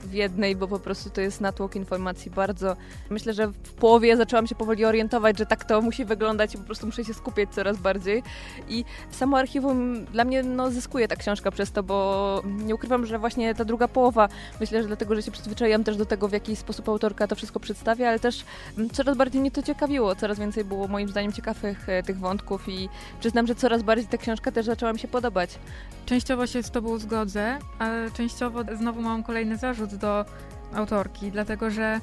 w 0.05 0.13
jednej, 0.13 0.55
bo 0.55 0.67
po 0.67 0.79
prostu 0.79 1.09
to 1.09 1.21
jest 1.21 1.41
natłok 1.41 1.75
informacji 1.75 2.31
bardzo. 2.31 2.75
Myślę, 3.09 3.33
że 3.33 3.47
w 3.47 3.73
połowie 3.73 4.17
zaczęłam 4.17 4.47
się 4.47 4.55
powoli 4.55 4.85
orientować, 4.85 5.37
że 5.37 5.45
tak 5.45 5.65
to 5.65 5.81
musi 5.81 6.05
wyglądać 6.05 6.55
i 6.55 6.57
po 6.57 6.63
prostu 6.63 6.85
muszę 6.85 7.05
się 7.05 7.13
skupiać 7.13 7.49
coraz 7.49 7.77
bardziej. 7.77 8.23
I 8.69 8.85
samo 9.11 9.37
archiwum 9.37 10.05
dla 10.05 10.23
mnie 10.23 10.43
no, 10.43 10.71
zyskuje 10.71 11.07
ta 11.07 11.15
książka 11.15 11.51
przez 11.51 11.71
to, 11.71 11.83
bo 11.83 12.41
nie 12.45 12.75
ukrywam, 12.75 13.05
że 13.05 13.19
właśnie 13.19 13.55
ta 13.55 13.65
druga 13.65 13.87
połowa, 13.87 14.29
myślę, 14.59 14.81
że 14.81 14.87
dlatego, 14.87 15.15
że 15.15 15.21
się 15.21 15.31
przyzwyczaiłam 15.31 15.83
też 15.83 15.97
do 15.97 16.05
tego, 16.05 16.27
w 16.27 16.31
jaki 16.31 16.55
sposób 16.55 16.89
autorka 16.89 17.27
to 17.27 17.35
wszystko 17.35 17.59
przedstawia, 17.59 18.09
ale 18.09 18.19
też 18.19 18.43
mm, 18.77 18.89
coraz 18.89 19.17
bardziej 19.17 19.41
mnie 19.41 19.51
to 19.51 19.63
ciekawiło, 19.63 20.15
coraz 20.15 20.39
więcej 20.39 20.63
było 20.65 20.87
moim 20.87 21.09
zdaniem 21.09 21.31
ciekawych 21.31 21.89
e, 21.89 22.03
tych 22.03 22.19
wątków 22.19 22.69
i 22.69 22.89
przyznam, 23.19 23.47
że 23.47 23.55
coraz 23.55 23.83
bardziej 23.83 24.07
ta 24.07 24.17
książka 24.17 24.51
też 24.51 24.65
zaczęła 24.65 24.93
mi 24.93 24.99
się 24.99 25.07
podobać. 25.07 25.59
Częściowo 26.05 26.47
się 26.47 26.63
z 26.63 26.71
tobą 26.71 26.99
zgodzę, 26.99 27.59
ale 27.79 28.11
częściowo 28.11 28.59
znowu 28.77 29.01
mam 29.01 29.23
kolejny 29.23 29.57
zarzut 29.57 29.92
do 29.97 30.25
autorki, 30.75 31.31
dlatego 31.31 31.69
że 31.69 32.01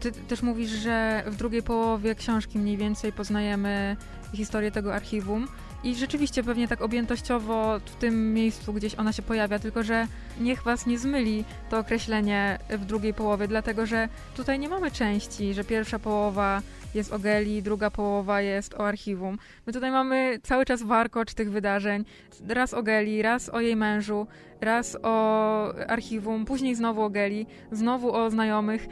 ty 0.00 0.12
też 0.12 0.42
mówisz, 0.42 0.70
że 0.70 1.22
w 1.26 1.36
drugiej 1.36 1.62
połowie 1.62 2.14
książki 2.14 2.58
mniej 2.58 2.76
więcej 2.76 3.12
poznajemy 3.12 3.96
historię 4.32 4.70
tego 4.70 4.94
archiwum. 4.94 5.48
I 5.84 5.94
rzeczywiście 5.94 6.42
pewnie 6.42 6.68
tak 6.68 6.82
objętościowo 6.82 7.78
w 7.78 7.96
tym 7.96 8.34
miejscu 8.34 8.72
gdzieś 8.72 8.94
ona 8.94 9.12
się 9.12 9.22
pojawia, 9.22 9.58
tylko 9.58 9.82
że 9.82 10.06
niech 10.40 10.62
was 10.62 10.86
nie 10.86 10.98
zmyli 10.98 11.44
to 11.70 11.78
określenie 11.78 12.58
w 12.70 12.84
drugiej 12.84 13.14
połowie, 13.14 13.48
dlatego 13.48 13.86
że 13.86 14.08
tutaj 14.36 14.58
nie 14.58 14.68
mamy 14.68 14.90
części, 14.90 15.54
że 15.54 15.64
pierwsza 15.64 15.98
połowa 15.98 16.62
jest 16.94 17.12
o 17.12 17.18
Geli, 17.18 17.62
druga 17.62 17.90
połowa 17.90 18.40
jest 18.40 18.74
o 18.74 18.86
archiwum. 18.86 19.38
My 19.66 19.72
tutaj 19.72 19.90
mamy 19.90 20.38
cały 20.42 20.64
czas 20.64 20.82
warkocz 20.82 21.34
tych 21.34 21.50
wydarzeń. 21.50 22.04
Raz 22.48 22.74
o 22.74 22.82
Geli, 22.82 23.22
raz 23.22 23.48
o 23.48 23.60
jej 23.60 23.76
mężu, 23.76 24.26
raz 24.60 24.96
o 25.02 25.74
archiwum, 25.74 26.44
później 26.44 26.74
znowu 26.74 27.02
o 27.02 27.10
Geli, 27.10 27.46
znowu 27.72 28.12
o 28.12 28.30
znajomych. 28.30 28.86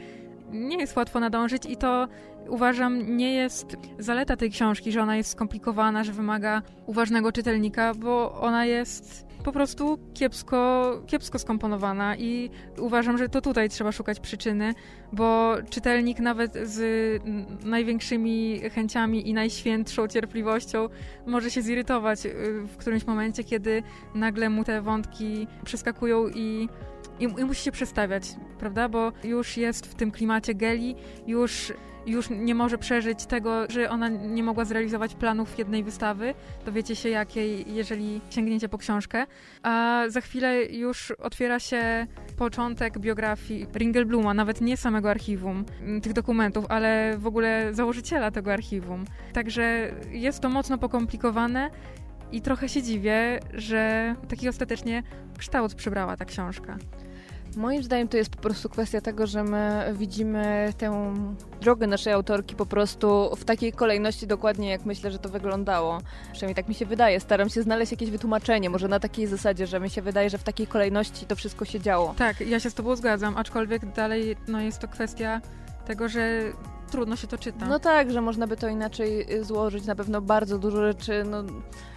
Nie 0.51 0.77
jest 0.77 0.95
łatwo 0.95 1.19
nadążyć 1.19 1.65
i 1.65 1.77
to 1.77 2.07
uważam 2.49 3.17
nie 3.17 3.33
jest 3.33 3.77
zaleta 3.99 4.37
tej 4.37 4.51
książki, 4.51 4.91
że 4.91 5.01
ona 5.01 5.17
jest 5.17 5.29
skomplikowana, 5.29 6.03
że 6.03 6.11
wymaga 6.11 6.61
uważnego 6.85 7.31
czytelnika, 7.31 7.93
bo 7.93 8.41
ona 8.41 8.65
jest 8.65 9.27
po 9.43 9.51
prostu 9.51 9.99
kiepsko, 10.13 11.01
kiepsko 11.07 11.39
skomponowana 11.39 12.17
i 12.17 12.49
uważam, 12.77 13.17
że 13.17 13.29
to 13.29 13.41
tutaj 13.41 13.69
trzeba 13.69 13.91
szukać 13.91 14.19
przyczyny, 14.19 14.73
bo 15.13 15.55
czytelnik 15.69 16.19
nawet 16.19 16.53
z 16.63 16.79
największymi 17.65 18.59
chęciami 18.73 19.29
i 19.29 19.33
najświętszą 19.33 20.07
cierpliwością 20.07 20.89
może 21.25 21.51
się 21.51 21.61
zirytować 21.61 22.25
y, 22.25 22.31
w 22.67 22.77
którymś 22.77 23.05
momencie, 23.05 23.43
kiedy 23.43 23.83
nagle 24.15 24.49
mu 24.49 24.63
te 24.63 24.81
wątki 24.81 25.47
przeskakują 25.65 26.27
i, 26.27 26.69
i, 27.19 27.23
i 27.23 27.45
musi 27.45 27.63
się 27.63 27.71
przestawiać, 27.71 28.23
prawda? 28.59 28.89
Bo 28.89 29.11
już 29.23 29.57
jest 29.57 29.85
w 29.85 29.95
tym 29.95 30.11
klimacie 30.11 30.55
Geli, 30.55 30.95
już 31.27 31.73
już 32.07 32.29
nie 32.29 32.55
może 32.55 32.77
przeżyć 32.77 33.25
tego, 33.25 33.69
że 33.69 33.89
ona 33.89 34.07
nie 34.07 34.43
mogła 34.43 34.65
zrealizować 34.65 35.15
planów 35.15 35.59
jednej 35.59 35.83
wystawy. 35.83 36.33
Dowiecie 36.65 36.95
się 36.95 37.09
jakiej, 37.09 37.73
jeżeli 37.75 38.21
sięgniecie 38.29 38.69
po 38.69 38.77
książkę. 38.77 39.25
A 39.63 40.03
za 40.07 40.21
chwilę 40.21 40.63
już 40.65 41.11
otwiera 41.11 41.59
się 41.59 42.07
początek 42.37 42.99
biografii 42.99 43.67
Ringelbluma, 43.75 44.33
nawet 44.33 44.61
nie 44.61 44.77
samego 44.77 45.09
archiwum 45.09 45.65
m, 45.81 46.01
tych 46.01 46.13
dokumentów, 46.13 46.65
ale 46.69 47.15
w 47.17 47.27
ogóle 47.27 47.73
założyciela 47.73 48.31
tego 48.31 48.53
archiwum. 48.53 49.05
Także 49.33 49.91
jest 50.11 50.39
to 50.39 50.49
mocno 50.49 50.77
pokomplikowane 50.77 51.69
i 52.31 52.41
trochę 52.41 52.69
się 52.69 52.83
dziwię, 52.83 53.39
że 53.53 54.15
taki 54.29 54.49
ostatecznie 54.49 55.03
kształt 55.37 55.73
przybrała 55.73 56.17
ta 56.17 56.25
książka. 56.25 56.77
Moim 57.57 57.83
zdaniem 57.83 58.07
to 58.07 58.17
jest 58.17 58.29
po 58.29 58.41
prostu 58.41 58.69
kwestia 58.69 59.01
tego, 59.01 59.27
że 59.27 59.43
my 59.43 59.93
widzimy 59.93 60.73
tę 60.77 61.13
drogę 61.61 61.87
naszej 61.87 62.13
autorki 62.13 62.55
po 62.55 62.65
prostu 62.65 63.35
w 63.35 63.45
takiej 63.45 63.73
kolejności 63.73 64.27
dokładnie, 64.27 64.69
jak 64.69 64.85
myślę, 64.85 65.11
że 65.11 65.19
to 65.19 65.29
wyglądało. 65.29 66.01
Przynajmniej 66.33 66.55
tak 66.55 66.67
mi 66.67 66.75
się 66.75 66.85
wydaje. 66.85 67.19
Staram 67.19 67.49
się 67.49 67.61
znaleźć 67.61 67.91
jakieś 67.91 68.09
wytłumaczenie, 68.09 68.69
może 68.69 68.87
na 68.87 68.99
takiej 68.99 69.27
zasadzie, 69.27 69.67
że 69.67 69.79
mi 69.79 69.89
się 69.89 70.01
wydaje, 70.01 70.29
że 70.29 70.37
w 70.37 70.43
takiej 70.43 70.67
kolejności 70.67 71.25
to 71.25 71.35
wszystko 71.35 71.65
się 71.65 71.79
działo. 71.79 72.13
Tak, 72.17 72.41
ja 72.41 72.59
się 72.59 72.69
z 72.69 72.73
tobą 72.73 72.95
zgadzam, 72.95 73.37
aczkolwiek 73.37 73.85
dalej 73.85 74.37
no, 74.47 74.61
jest 74.61 74.79
to 74.79 74.87
kwestia 74.87 75.41
tego, 75.85 76.09
że 76.09 76.41
trudno 76.87 77.15
się 77.15 77.27
to 77.27 77.37
czyta. 77.37 77.65
No 77.65 77.79
tak, 77.79 78.11
że 78.11 78.21
można 78.21 78.47
by 78.47 78.57
to 78.57 78.67
inaczej 78.67 79.33
y, 79.33 79.43
złożyć, 79.43 79.85
na 79.85 79.95
pewno 79.95 80.21
bardzo 80.21 80.59
dużo 80.59 80.81
rzeczy, 80.81 81.23
no 81.23 81.43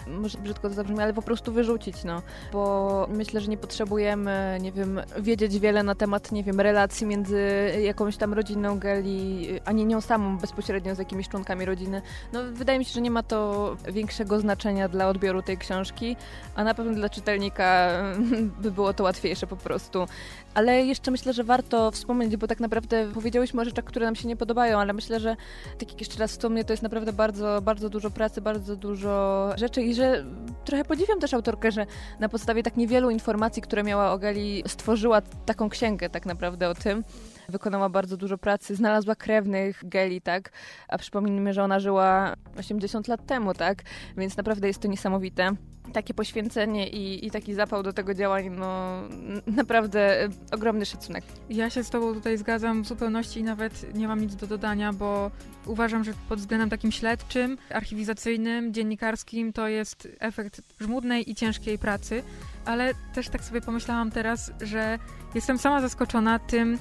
może 0.06 0.38
brzydko 0.38 0.68
to 0.68 0.74
zabrzmi, 0.74 1.00
ale 1.00 1.12
po 1.12 1.22
prostu 1.22 1.52
wyrzucić, 1.52 2.04
no. 2.04 2.22
Bo 2.52 3.06
myślę, 3.10 3.40
że 3.40 3.48
nie 3.48 3.56
potrzebujemy, 3.56 4.58
nie 4.60 4.72
wiem, 4.72 5.00
wiedzieć 5.18 5.58
wiele 5.58 5.82
na 5.82 5.94
temat, 5.94 6.32
nie 6.32 6.44
wiem, 6.44 6.60
relacji 6.60 7.06
między 7.06 7.40
jakąś 7.82 8.16
tam 8.16 8.34
rodziną 8.34 8.78
Geli, 8.78 9.48
ani 9.64 9.86
nią 9.86 10.00
samą 10.00 10.38
bezpośrednio 10.38 10.94
z 10.94 10.98
jakimiś 10.98 11.28
członkami 11.28 11.64
rodziny. 11.64 12.02
No 12.32 12.40
wydaje 12.52 12.78
mi 12.78 12.84
się, 12.84 12.92
że 12.92 13.00
nie 13.00 13.10
ma 13.10 13.22
to 13.22 13.76
większego 13.88 14.40
znaczenia 14.40 14.88
dla 14.88 15.08
odbioru 15.08 15.42
tej 15.42 15.58
książki, 15.58 16.16
a 16.54 16.64
na 16.64 16.74
pewno 16.74 16.94
dla 16.94 17.08
czytelnika 17.08 17.90
by 18.62 18.70
było 18.70 18.92
to 18.92 19.04
łatwiejsze 19.04 19.46
po 19.46 19.56
prostu. 19.56 20.06
Ale 20.54 20.84
jeszcze 20.84 21.10
myślę, 21.10 21.32
że 21.32 21.44
warto 21.44 21.90
wspomnieć, 21.90 22.36
bo 22.36 22.46
tak 22.46 22.60
naprawdę 22.60 23.12
powiedziałyśmy 23.14 23.62
o 23.62 23.64
rzeczach, 23.64 23.84
które 23.84 24.06
nam 24.06 24.16
się 24.16 24.28
nie 24.28 24.36
podobają, 24.36 24.79
ale 24.80 24.92
myślę, 24.92 25.20
że 25.20 25.36
tak 25.78 25.90
jak 25.90 26.00
jeszcze 26.00 26.18
raz 26.18 26.30
wspomnę, 26.30 26.64
to 26.64 26.72
jest 26.72 26.82
naprawdę 26.82 27.12
bardzo, 27.12 27.62
bardzo 27.62 27.88
dużo 27.88 28.10
pracy, 28.10 28.40
bardzo 28.40 28.76
dużo 28.76 29.50
rzeczy 29.56 29.82
i 29.82 29.94
że 29.94 30.24
trochę 30.64 30.84
podziwiam 30.84 31.20
też 31.20 31.34
autorkę, 31.34 31.72
że 31.72 31.86
na 32.20 32.28
podstawie 32.28 32.62
tak 32.62 32.76
niewielu 32.76 33.10
informacji, 33.10 33.62
które 33.62 33.82
miała 33.82 34.12
o 34.12 34.18
Gali, 34.18 34.62
stworzyła 34.66 35.20
taką 35.46 35.68
księgę 35.68 36.10
tak 36.10 36.26
naprawdę 36.26 36.68
o 36.68 36.74
tym. 36.74 37.04
Wykonała 37.48 37.88
bardzo 37.88 38.16
dużo 38.16 38.38
pracy, 38.38 38.76
znalazła 38.76 39.14
krewnych 39.14 39.88
Geli, 39.88 40.20
tak? 40.20 40.52
A 40.88 40.98
przypomnijmy, 40.98 41.52
że 41.52 41.62
ona 41.62 41.80
żyła 41.80 42.34
80 42.58 43.08
lat 43.08 43.26
temu, 43.26 43.54
tak? 43.54 43.82
Więc 44.16 44.36
naprawdę 44.36 44.68
jest 44.68 44.82
to 44.82 44.88
niesamowite 44.88 45.56
takie 45.90 46.14
poświęcenie 46.14 46.88
i, 46.88 47.26
i 47.26 47.30
taki 47.30 47.54
zapał 47.54 47.82
do 47.82 47.92
tego 47.92 48.14
działań, 48.14 48.50
no 48.50 49.00
naprawdę 49.46 50.24
y, 50.24 50.28
ogromny 50.52 50.86
szacunek. 50.86 51.24
Ja 51.50 51.70
się 51.70 51.84
z 51.84 51.90
Tobą 51.90 52.14
tutaj 52.14 52.38
zgadzam 52.38 52.82
w 52.82 52.88
zupełności 52.88 53.40
i 53.40 53.42
nawet 53.42 53.94
nie 53.94 54.08
mam 54.08 54.20
nic 54.20 54.36
do 54.36 54.46
dodania, 54.46 54.92
bo 54.92 55.30
uważam, 55.66 56.04
że 56.04 56.12
pod 56.28 56.38
względem 56.38 56.70
takim 56.70 56.92
śledczym, 56.92 57.58
archiwizacyjnym, 57.70 58.74
dziennikarskim 58.74 59.52
to 59.52 59.68
jest 59.68 60.08
efekt 60.20 60.60
żmudnej 60.80 61.30
i 61.30 61.34
ciężkiej 61.34 61.78
pracy, 61.78 62.22
ale 62.64 62.94
też 63.14 63.28
tak 63.28 63.44
sobie 63.44 63.60
pomyślałam 63.60 64.10
teraz, 64.10 64.52
że 64.60 64.98
jestem 65.34 65.58
sama 65.58 65.80
zaskoczona 65.80 66.38
tym, 66.38 66.78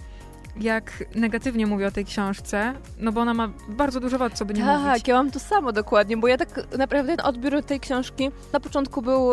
jak 0.59 1.03
negatywnie 1.15 1.67
mówię 1.67 1.87
o 1.87 1.91
tej 1.91 2.05
książce, 2.05 2.73
no 2.99 3.11
bo 3.11 3.21
ona 3.21 3.33
ma 3.33 3.49
bardzo 3.69 3.99
dużo 3.99 4.17
wad, 4.17 4.33
co 4.33 4.45
by 4.45 4.53
nie 4.53 4.63
mówić. 4.63 4.83
Tak, 4.85 5.07
ja 5.07 5.15
mam 5.15 5.31
to 5.31 5.39
samo 5.39 5.71
dokładnie, 5.71 6.17
bo 6.17 6.27
ja 6.27 6.37
tak 6.37 6.77
naprawdę 6.77 7.23
odbiór 7.23 7.63
tej 7.63 7.79
książki 7.79 8.31
na 8.53 8.59
początku 8.59 9.01
był 9.01 9.31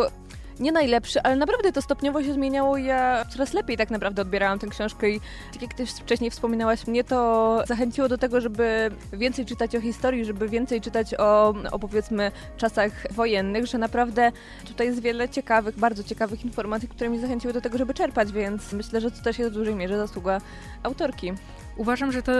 nie 0.59 0.71
najlepszy, 0.71 1.21
ale 1.21 1.35
naprawdę 1.35 1.71
to 1.71 1.81
stopniowo 1.81 2.23
się 2.23 2.33
zmieniało 2.33 2.77
ja 2.77 3.25
coraz 3.29 3.53
lepiej 3.53 3.77
tak 3.77 3.91
naprawdę 3.91 4.21
odbierałam 4.21 4.59
tę 4.59 4.67
książkę 4.67 5.09
i 5.09 5.19
tak 5.53 5.61
jak 5.61 5.73
też 5.73 5.91
wcześniej 5.91 6.31
wspominałaś, 6.31 6.87
mnie 6.87 7.03
to 7.03 7.63
zachęciło 7.67 8.07
do 8.07 8.17
tego, 8.17 8.41
żeby 8.41 8.91
więcej 9.13 9.45
czytać 9.45 9.75
o 9.75 9.81
historii, 9.81 10.25
żeby 10.25 10.49
więcej 10.49 10.81
czytać 10.81 11.13
o, 11.13 11.53
o 11.71 11.79
powiedzmy 11.79 12.31
czasach 12.57 13.13
wojennych, 13.13 13.65
że 13.65 13.77
naprawdę 13.77 14.31
tutaj 14.65 14.87
jest 14.87 15.01
wiele 15.01 15.29
ciekawych, 15.29 15.79
bardzo 15.79 16.03
ciekawych 16.03 16.45
informacji, 16.45 16.87
które 16.87 17.09
mnie 17.09 17.19
zachęciły 17.19 17.53
do 17.53 17.61
tego, 17.61 17.77
żeby 17.77 17.93
czerpać, 17.93 18.31
więc 18.31 18.73
myślę, 18.73 19.01
że 19.01 19.11
to 19.11 19.23
też 19.23 19.39
jest 19.39 19.51
w 19.51 19.53
dużej 19.53 19.75
mierze 19.75 19.97
zasługa 19.97 20.41
autorki. 20.83 21.33
Uważam, 21.77 22.11
że 22.11 22.23
to 22.23 22.31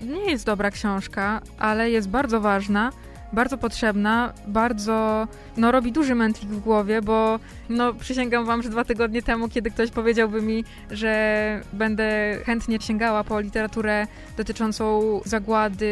nie 0.00 0.30
jest 0.30 0.46
dobra 0.46 0.70
książka, 0.70 1.40
ale 1.58 1.90
jest 1.90 2.08
bardzo 2.08 2.40
ważna, 2.40 2.92
bardzo 3.36 3.58
potrzebna, 3.58 4.32
bardzo, 4.46 5.28
no 5.56 5.72
robi 5.72 5.92
duży 5.92 6.14
mętlik 6.14 6.50
w 6.50 6.60
głowie, 6.60 7.02
bo 7.02 7.38
no 7.68 7.94
przysięgam 7.94 8.44
wam, 8.44 8.62
że 8.62 8.68
dwa 8.68 8.84
tygodnie 8.84 9.22
temu, 9.22 9.48
kiedy 9.48 9.70
ktoś 9.70 9.90
powiedziałby 9.90 10.42
mi, 10.42 10.64
że 10.90 11.60
będę 11.72 12.38
chętnie 12.44 12.80
sięgała 12.80 13.24
po 13.24 13.40
literaturę 13.40 14.06
dotyczącą 14.36 15.20
zagłady 15.24 15.88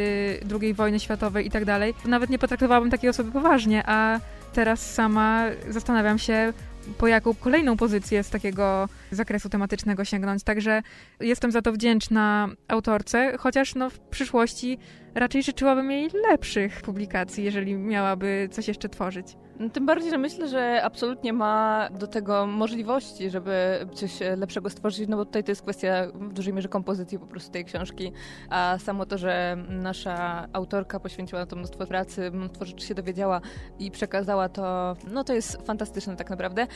II 0.60 0.74
wojny 0.74 1.00
światowej 1.00 1.46
i 1.46 1.50
tak 1.50 1.64
dalej, 1.64 1.94
nawet 2.04 2.30
nie 2.30 2.38
potraktowałabym 2.38 2.90
takiej 2.90 3.10
osoby 3.10 3.32
poważnie, 3.32 3.82
a 3.86 4.20
teraz 4.52 4.94
sama 4.94 5.44
zastanawiam 5.68 6.18
się, 6.18 6.52
po 6.98 7.08
jaką 7.08 7.34
kolejną 7.34 7.76
pozycję 7.76 8.22
z 8.22 8.30
takiego 8.30 8.88
zakresu 9.10 9.48
tematycznego 9.48 10.04
sięgnąć. 10.04 10.42
Także 10.42 10.82
jestem 11.20 11.52
za 11.52 11.62
to 11.62 11.72
wdzięczna 11.72 12.48
autorce, 12.68 13.38
chociaż 13.38 13.74
no, 13.74 13.90
w 13.90 14.00
przyszłości 14.00 14.78
raczej 15.14 15.42
życzyłabym 15.42 15.90
jej 15.90 16.10
lepszych 16.30 16.82
publikacji, 16.82 17.44
jeżeli 17.44 17.74
miałaby 17.74 18.48
coś 18.52 18.68
jeszcze 18.68 18.88
tworzyć. 18.88 19.26
No, 19.60 19.70
tym 19.70 19.86
bardziej, 19.86 20.10
że 20.10 20.18
myślę, 20.18 20.48
że 20.48 20.80
absolutnie 20.84 21.32
ma 21.32 21.88
do 21.98 22.06
tego 22.06 22.46
możliwości, 22.46 23.30
żeby 23.30 23.86
coś 23.94 24.18
lepszego 24.36 24.70
stworzyć, 24.70 25.08
no 25.08 25.16
bo 25.16 25.24
tutaj 25.24 25.44
to 25.44 25.50
jest 25.50 25.62
kwestia 25.62 26.06
w 26.14 26.32
dużej 26.32 26.54
mierze 26.54 26.68
kompozycji 26.68 27.18
po 27.18 27.26
prostu 27.26 27.52
tej 27.52 27.64
książki, 27.64 28.12
a 28.50 28.78
samo 28.78 29.06
to, 29.06 29.18
że 29.18 29.56
nasza 29.68 30.48
autorka 30.52 31.00
poświęciła 31.00 31.40
na 31.40 31.46
to 31.46 31.56
mnóstwo 31.56 31.86
pracy, 31.86 32.30
mnóstwo 32.30 32.64
rzeczy 32.64 32.86
się 32.86 32.94
dowiedziała 32.94 33.40
i 33.78 33.90
przekazała 33.90 34.48
to, 34.48 34.96
no 35.10 35.24
to 35.24 35.32
jest 35.32 35.66
fantastyczne 35.66 36.16
tak 36.16 36.30
naprawdę. 36.30 36.66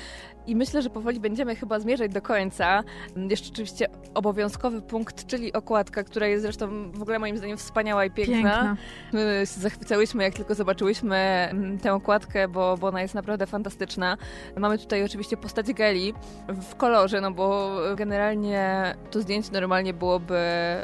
I 0.46 0.56
myślę, 0.56 0.82
że 0.82 0.90
powoli 0.90 1.20
będziemy 1.20 1.56
chyba 1.56 1.80
zmierzać 1.80 2.12
do 2.12 2.22
końca. 2.22 2.84
Jeszcze 3.30 3.50
oczywiście 3.52 3.86
obowiązkowy 4.14 4.82
punkt, 4.82 5.26
czyli 5.26 5.52
okładka, 5.52 6.04
która 6.04 6.26
jest 6.26 6.42
zresztą 6.42 6.90
w 6.92 7.02
ogóle 7.02 7.18
moim 7.18 7.38
zdaniem 7.38 7.56
wspaniała 7.56 8.04
i 8.04 8.10
piękna. 8.10 8.34
Piękna. 8.34 8.76
My 9.12 9.42
się 9.54 9.60
zachwycałyśmy, 9.60 10.22
jak 10.22 10.34
tylko 10.34 10.54
zobaczyłyśmy 10.54 11.50
tę 11.82 11.94
okładkę, 11.94 12.48
bo 12.48 12.67
bo, 12.76 12.86
ona 12.86 13.02
jest 13.02 13.14
naprawdę 13.14 13.46
fantastyczna. 13.46 14.16
Mamy 14.56 14.78
tutaj 14.78 15.04
oczywiście 15.04 15.36
postać 15.36 15.72
Geli 15.72 16.14
w 16.48 16.74
kolorze, 16.74 17.20
no 17.20 17.30
bo 17.30 17.76
generalnie 17.96 18.94
to 19.10 19.20
zdjęcie 19.20 19.52
normalnie 19.52 19.94
byłoby 19.94 20.38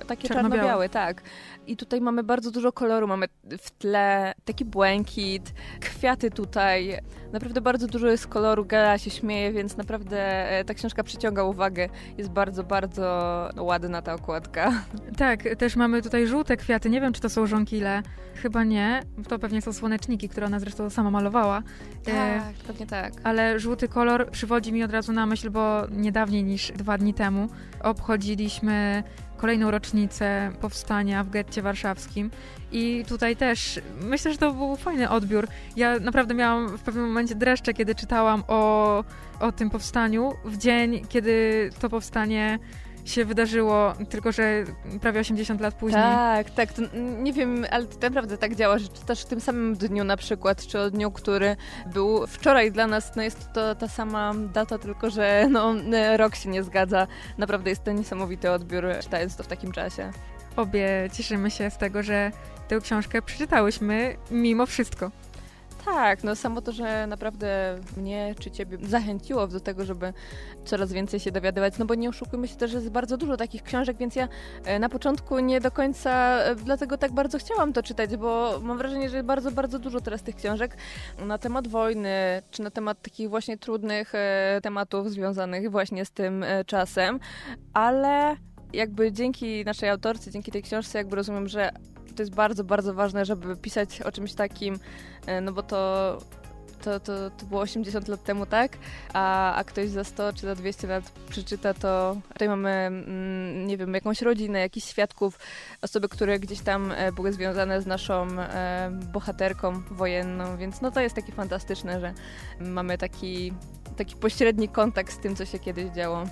takie 0.06 0.28
czarno-białe, 0.28 0.88
tak. 0.88 1.22
I 1.66 1.76
tutaj 1.76 2.00
mamy 2.00 2.22
bardzo 2.22 2.50
dużo 2.50 2.72
koloru, 2.72 3.08
mamy 3.08 3.26
w 3.58 3.70
tle 3.70 4.34
taki 4.44 4.64
błękit, 4.64 5.54
kwiaty 5.80 6.30
tutaj. 6.30 6.98
Naprawdę 7.32 7.60
bardzo 7.60 7.86
dużo 7.86 8.06
jest 8.06 8.26
koloru, 8.26 8.64
Gela 8.64 8.98
się 8.98 9.10
śmieje, 9.10 9.52
więc 9.52 9.76
naprawdę 9.76 10.50
e, 10.50 10.64
ta 10.64 10.74
książka 10.74 11.02
przyciąga 11.02 11.42
uwagę. 11.42 11.88
Jest 12.18 12.30
bardzo, 12.30 12.64
bardzo 12.64 13.04
ładna 13.56 14.02
ta 14.02 14.14
okładka. 14.14 14.72
Tak, 15.16 15.42
też 15.58 15.76
mamy 15.76 16.02
tutaj 16.02 16.26
żółte 16.26 16.56
kwiaty. 16.56 16.90
Nie 16.90 17.00
wiem, 17.00 17.12
czy 17.12 17.20
to 17.20 17.28
są 17.28 17.46
żonkile. 17.46 18.02
Chyba 18.34 18.64
nie. 18.64 19.02
To 19.28 19.38
pewnie 19.38 19.62
są 19.62 19.72
słoneczniki, 19.72 20.28
które 20.28 20.46
ona 20.46 20.60
zresztą 20.60 20.90
sama 20.90 21.10
malowała. 21.10 21.62
E, 22.06 22.40
tak, 22.40 22.54
pewnie 22.66 22.86
tak. 22.86 23.12
Ale 23.22 23.60
żółty 23.60 23.88
kolor 23.88 24.30
przywodzi 24.30 24.72
mi 24.72 24.82
od 24.82 24.90
razu 24.90 25.12
na 25.12 25.26
myśl, 25.26 25.50
bo 25.50 25.82
nie 25.90 26.12
dawniej 26.12 26.44
niż 26.44 26.72
dwa 26.72 26.98
dni 26.98 27.14
temu 27.14 27.48
obchodziliśmy 27.82 29.02
kolejną 29.44 29.70
rocznicę 29.70 30.52
powstania 30.60 31.24
w 31.24 31.30
getcie 31.30 31.62
warszawskim. 31.62 32.30
I 32.72 33.04
tutaj 33.08 33.36
też 33.36 33.80
myślę, 34.00 34.32
że 34.32 34.38
to 34.38 34.52
był 34.52 34.76
fajny 34.76 35.10
odbiór. 35.10 35.48
Ja 35.76 35.98
naprawdę 35.98 36.34
miałam 36.34 36.78
w 36.78 36.82
pewnym 36.82 37.06
momencie 37.06 37.34
dreszcze, 37.34 37.74
kiedy 37.74 37.94
czytałam 37.94 38.42
o, 38.48 39.04
o 39.40 39.52
tym 39.52 39.70
powstaniu 39.70 40.32
w 40.44 40.56
dzień, 40.56 41.06
kiedy 41.08 41.70
to 41.80 41.90
powstanie 41.90 42.58
się 43.04 43.24
wydarzyło, 43.24 43.94
tylko 44.10 44.32
że 44.32 44.64
prawie 45.00 45.20
80 45.20 45.60
lat 45.60 45.74
później. 45.74 46.02
Tak, 46.02 46.50
tak. 46.50 46.72
To, 46.72 46.82
nie 47.18 47.32
wiem, 47.32 47.66
ale 47.70 47.86
to 47.86 48.08
naprawdę 48.08 48.38
tak 48.38 48.54
działa, 48.54 48.78
że 48.78 48.88
czytasz 48.88 49.22
w 49.22 49.26
tym 49.26 49.40
samym 49.40 49.74
dniu 49.76 50.04
na 50.04 50.16
przykład, 50.16 50.66
czy 50.66 50.80
o 50.80 50.90
dniu, 50.90 51.10
który 51.10 51.56
był 51.86 52.26
wczoraj 52.26 52.72
dla 52.72 52.86
nas, 52.86 53.16
no 53.16 53.22
jest 53.22 53.52
to 53.52 53.74
ta 53.74 53.88
sama 53.88 54.34
data, 54.34 54.78
tylko 54.78 55.10
że 55.10 55.46
no, 55.50 55.74
rok 56.16 56.34
się 56.34 56.48
nie 56.48 56.62
zgadza. 56.62 57.06
Naprawdę 57.38 57.70
jest 57.70 57.84
to 57.84 57.92
niesamowity 57.92 58.50
odbiór, 58.50 58.84
czytając 59.02 59.36
to 59.36 59.42
w 59.42 59.46
takim 59.46 59.72
czasie. 59.72 60.10
Obie 60.56 60.88
cieszymy 61.12 61.50
się 61.50 61.70
z 61.70 61.78
tego, 61.78 62.02
że 62.02 62.32
tę 62.68 62.80
książkę 62.80 63.22
przeczytałyśmy 63.22 64.16
mimo 64.30 64.66
wszystko. 64.66 65.10
Tak, 65.84 66.24
no 66.24 66.36
samo 66.36 66.60
to, 66.60 66.72
że 66.72 67.06
naprawdę 67.06 67.78
mnie 67.96 68.34
czy 68.40 68.50
ciebie 68.50 68.78
zachęciło 68.82 69.46
do 69.46 69.60
tego, 69.60 69.84
żeby 69.84 70.12
coraz 70.64 70.92
więcej 70.92 71.20
się 71.20 71.32
dowiadywać, 71.32 71.78
no 71.78 71.86
bo 71.86 71.94
nie 71.94 72.08
oszukujmy 72.08 72.48
się 72.48 72.56
też, 72.56 72.70
że 72.70 72.78
jest 72.78 72.90
bardzo 72.90 73.16
dużo 73.16 73.36
takich 73.36 73.62
książek, 73.62 73.96
więc 73.96 74.16
ja 74.16 74.28
e, 74.64 74.78
na 74.78 74.88
początku 74.88 75.38
nie 75.38 75.60
do 75.60 75.70
końca 75.70 76.38
e, 76.38 76.54
dlatego 76.54 76.98
tak 76.98 77.12
bardzo 77.12 77.38
chciałam 77.38 77.72
to 77.72 77.82
czytać, 77.82 78.16
bo 78.16 78.60
mam 78.62 78.78
wrażenie, 78.78 79.08
że 79.08 79.16
jest 79.16 79.26
bardzo, 79.26 79.50
bardzo 79.50 79.78
dużo 79.78 80.00
teraz 80.00 80.22
tych 80.22 80.36
książek 80.36 80.76
na 81.18 81.38
temat 81.38 81.68
wojny, 81.68 82.42
czy 82.50 82.62
na 82.62 82.70
temat 82.70 83.02
takich 83.02 83.28
właśnie 83.28 83.58
trudnych 83.58 84.14
e, 84.14 84.60
tematów 84.62 85.10
związanych 85.10 85.70
właśnie 85.70 86.04
z 86.04 86.10
tym 86.10 86.44
czasem, 86.66 87.20
ale 87.72 88.36
jakby 88.72 89.12
dzięki 89.12 89.64
naszej 89.64 89.88
autorce, 89.88 90.30
dzięki 90.30 90.52
tej 90.52 90.62
książce 90.62 90.98
jakby 90.98 91.16
rozumiem, 91.16 91.48
że 91.48 91.70
to 92.14 92.22
jest 92.22 92.34
bardzo, 92.34 92.64
bardzo 92.64 92.94
ważne, 92.94 93.24
żeby 93.24 93.56
pisać 93.56 94.02
o 94.02 94.12
czymś 94.12 94.34
takim, 94.34 94.78
e, 95.26 95.40
no 95.40 95.52
bo 95.52 95.62
to 95.62 96.18
to, 96.84 97.00
to, 97.00 97.30
to 97.30 97.46
było 97.46 97.60
80 97.60 98.08
lat 98.08 98.24
temu, 98.24 98.46
tak? 98.46 98.78
A, 99.12 99.54
a 99.54 99.64
ktoś 99.64 99.88
za 99.88 100.04
100 100.04 100.32
czy 100.32 100.40
za 100.40 100.54
200 100.54 100.86
lat 100.86 101.12
przeczyta 101.28 101.74
to. 101.74 102.16
Tutaj 102.32 102.48
mamy, 102.48 102.70
mm, 102.70 103.66
nie 103.66 103.76
wiem, 103.76 103.94
jakąś 103.94 104.22
rodzinę, 104.22 104.60
jakichś 104.60 104.86
świadków, 104.86 105.38
osoby, 105.82 106.08
które 106.08 106.38
gdzieś 106.38 106.60
tam 106.60 106.92
e, 106.92 107.12
były 107.12 107.32
związane 107.32 107.82
z 107.82 107.86
naszą 107.86 108.26
e, 108.40 108.90
bohaterką 109.12 109.82
wojenną, 109.90 110.56
więc 110.56 110.80
no 110.80 110.90
to 110.90 111.00
jest 111.00 111.14
takie 111.14 111.32
fantastyczne, 111.32 112.00
że 112.00 112.14
mamy 112.60 112.98
taki, 112.98 113.52
taki 113.96 114.16
pośredni 114.16 114.68
kontakt 114.68 115.12
z 115.12 115.18
tym, 115.18 115.36
co 115.36 115.44
się 115.44 115.58
kiedyś 115.58 115.90
działo. 115.90 116.24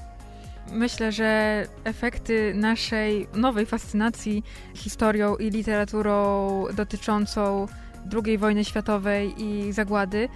Myślę, 0.73 1.13
że 1.13 1.63
efekty 1.85 2.53
naszej 2.55 3.27
nowej 3.35 3.67
fascynacji 3.67 4.43
historią 4.75 5.37
i 5.37 5.51
literaturą 5.51 6.65
dotyczącą 6.77 7.67
II 8.27 8.39
wojny 8.39 8.65
światowej 8.65 9.35
i 9.39 9.73
zagłady 9.73 10.29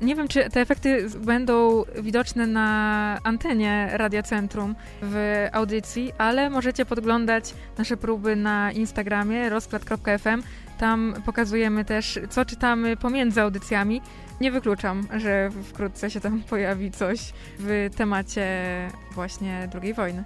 nie 0.00 0.16
wiem, 0.16 0.28
czy 0.28 0.50
te 0.50 0.60
efekty 0.60 1.06
będą 1.18 1.84
widoczne 2.02 2.46
na 2.46 3.18
antenie 3.24 3.88
Radia 3.92 4.22
Centrum 4.22 4.74
w 5.02 5.46
audycji, 5.52 6.12
ale 6.18 6.50
możecie 6.50 6.84
podglądać 6.84 7.54
nasze 7.78 7.96
próby 7.96 8.36
na 8.36 8.72
Instagramie 8.72 9.48
rozkład.fm. 9.48 10.42
Tam 10.80 11.14
pokazujemy 11.26 11.84
też, 11.84 12.18
co 12.30 12.44
czytamy 12.44 12.96
pomiędzy 12.96 13.40
audycjami. 13.40 14.02
Nie 14.40 14.52
wykluczam, 14.52 15.06
że 15.16 15.50
wkrótce 15.64 16.10
się 16.10 16.20
tam 16.20 16.42
pojawi 16.42 16.90
coś 16.90 17.32
w 17.58 17.90
temacie 17.96 18.46
właśnie 19.14 19.68
II 19.82 19.94
wojny. 19.94 20.24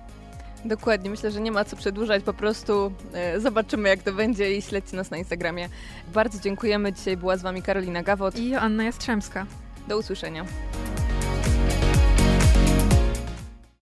Dokładnie, 0.64 1.10
myślę, 1.10 1.30
że 1.30 1.40
nie 1.40 1.52
ma 1.52 1.64
co 1.64 1.76
przedłużać, 1.76 2.24
po 2.24 2.34
prostu 2.34 2.92
e, 3.12 3.40
zobaczymy 3.40 3.88
jak 3.88 4.02
to 4.02 4.12
będzie 4.12 4.56
i 4.56 4.62
śledźcie 4.62 4.96
nas 4.96 5.10
na 5.10 5.16
Instagramie. 5.16 5.68
Bardzo 6.14 6.40
dziękujemy, 6.40 6.92
dzisiaj 6.92 7.16
była 7.16 7.36
z 7.36 7.42
Wami 7.42 7.62
Karolina 7.62 8.02
Gawot 8.02 8.38
i 8.38 8.54
Anna 8.54 8.84
Jastrzębska. 8.84 9.46
Do 9.88 9.98
usłyszenia. 9.98 10.44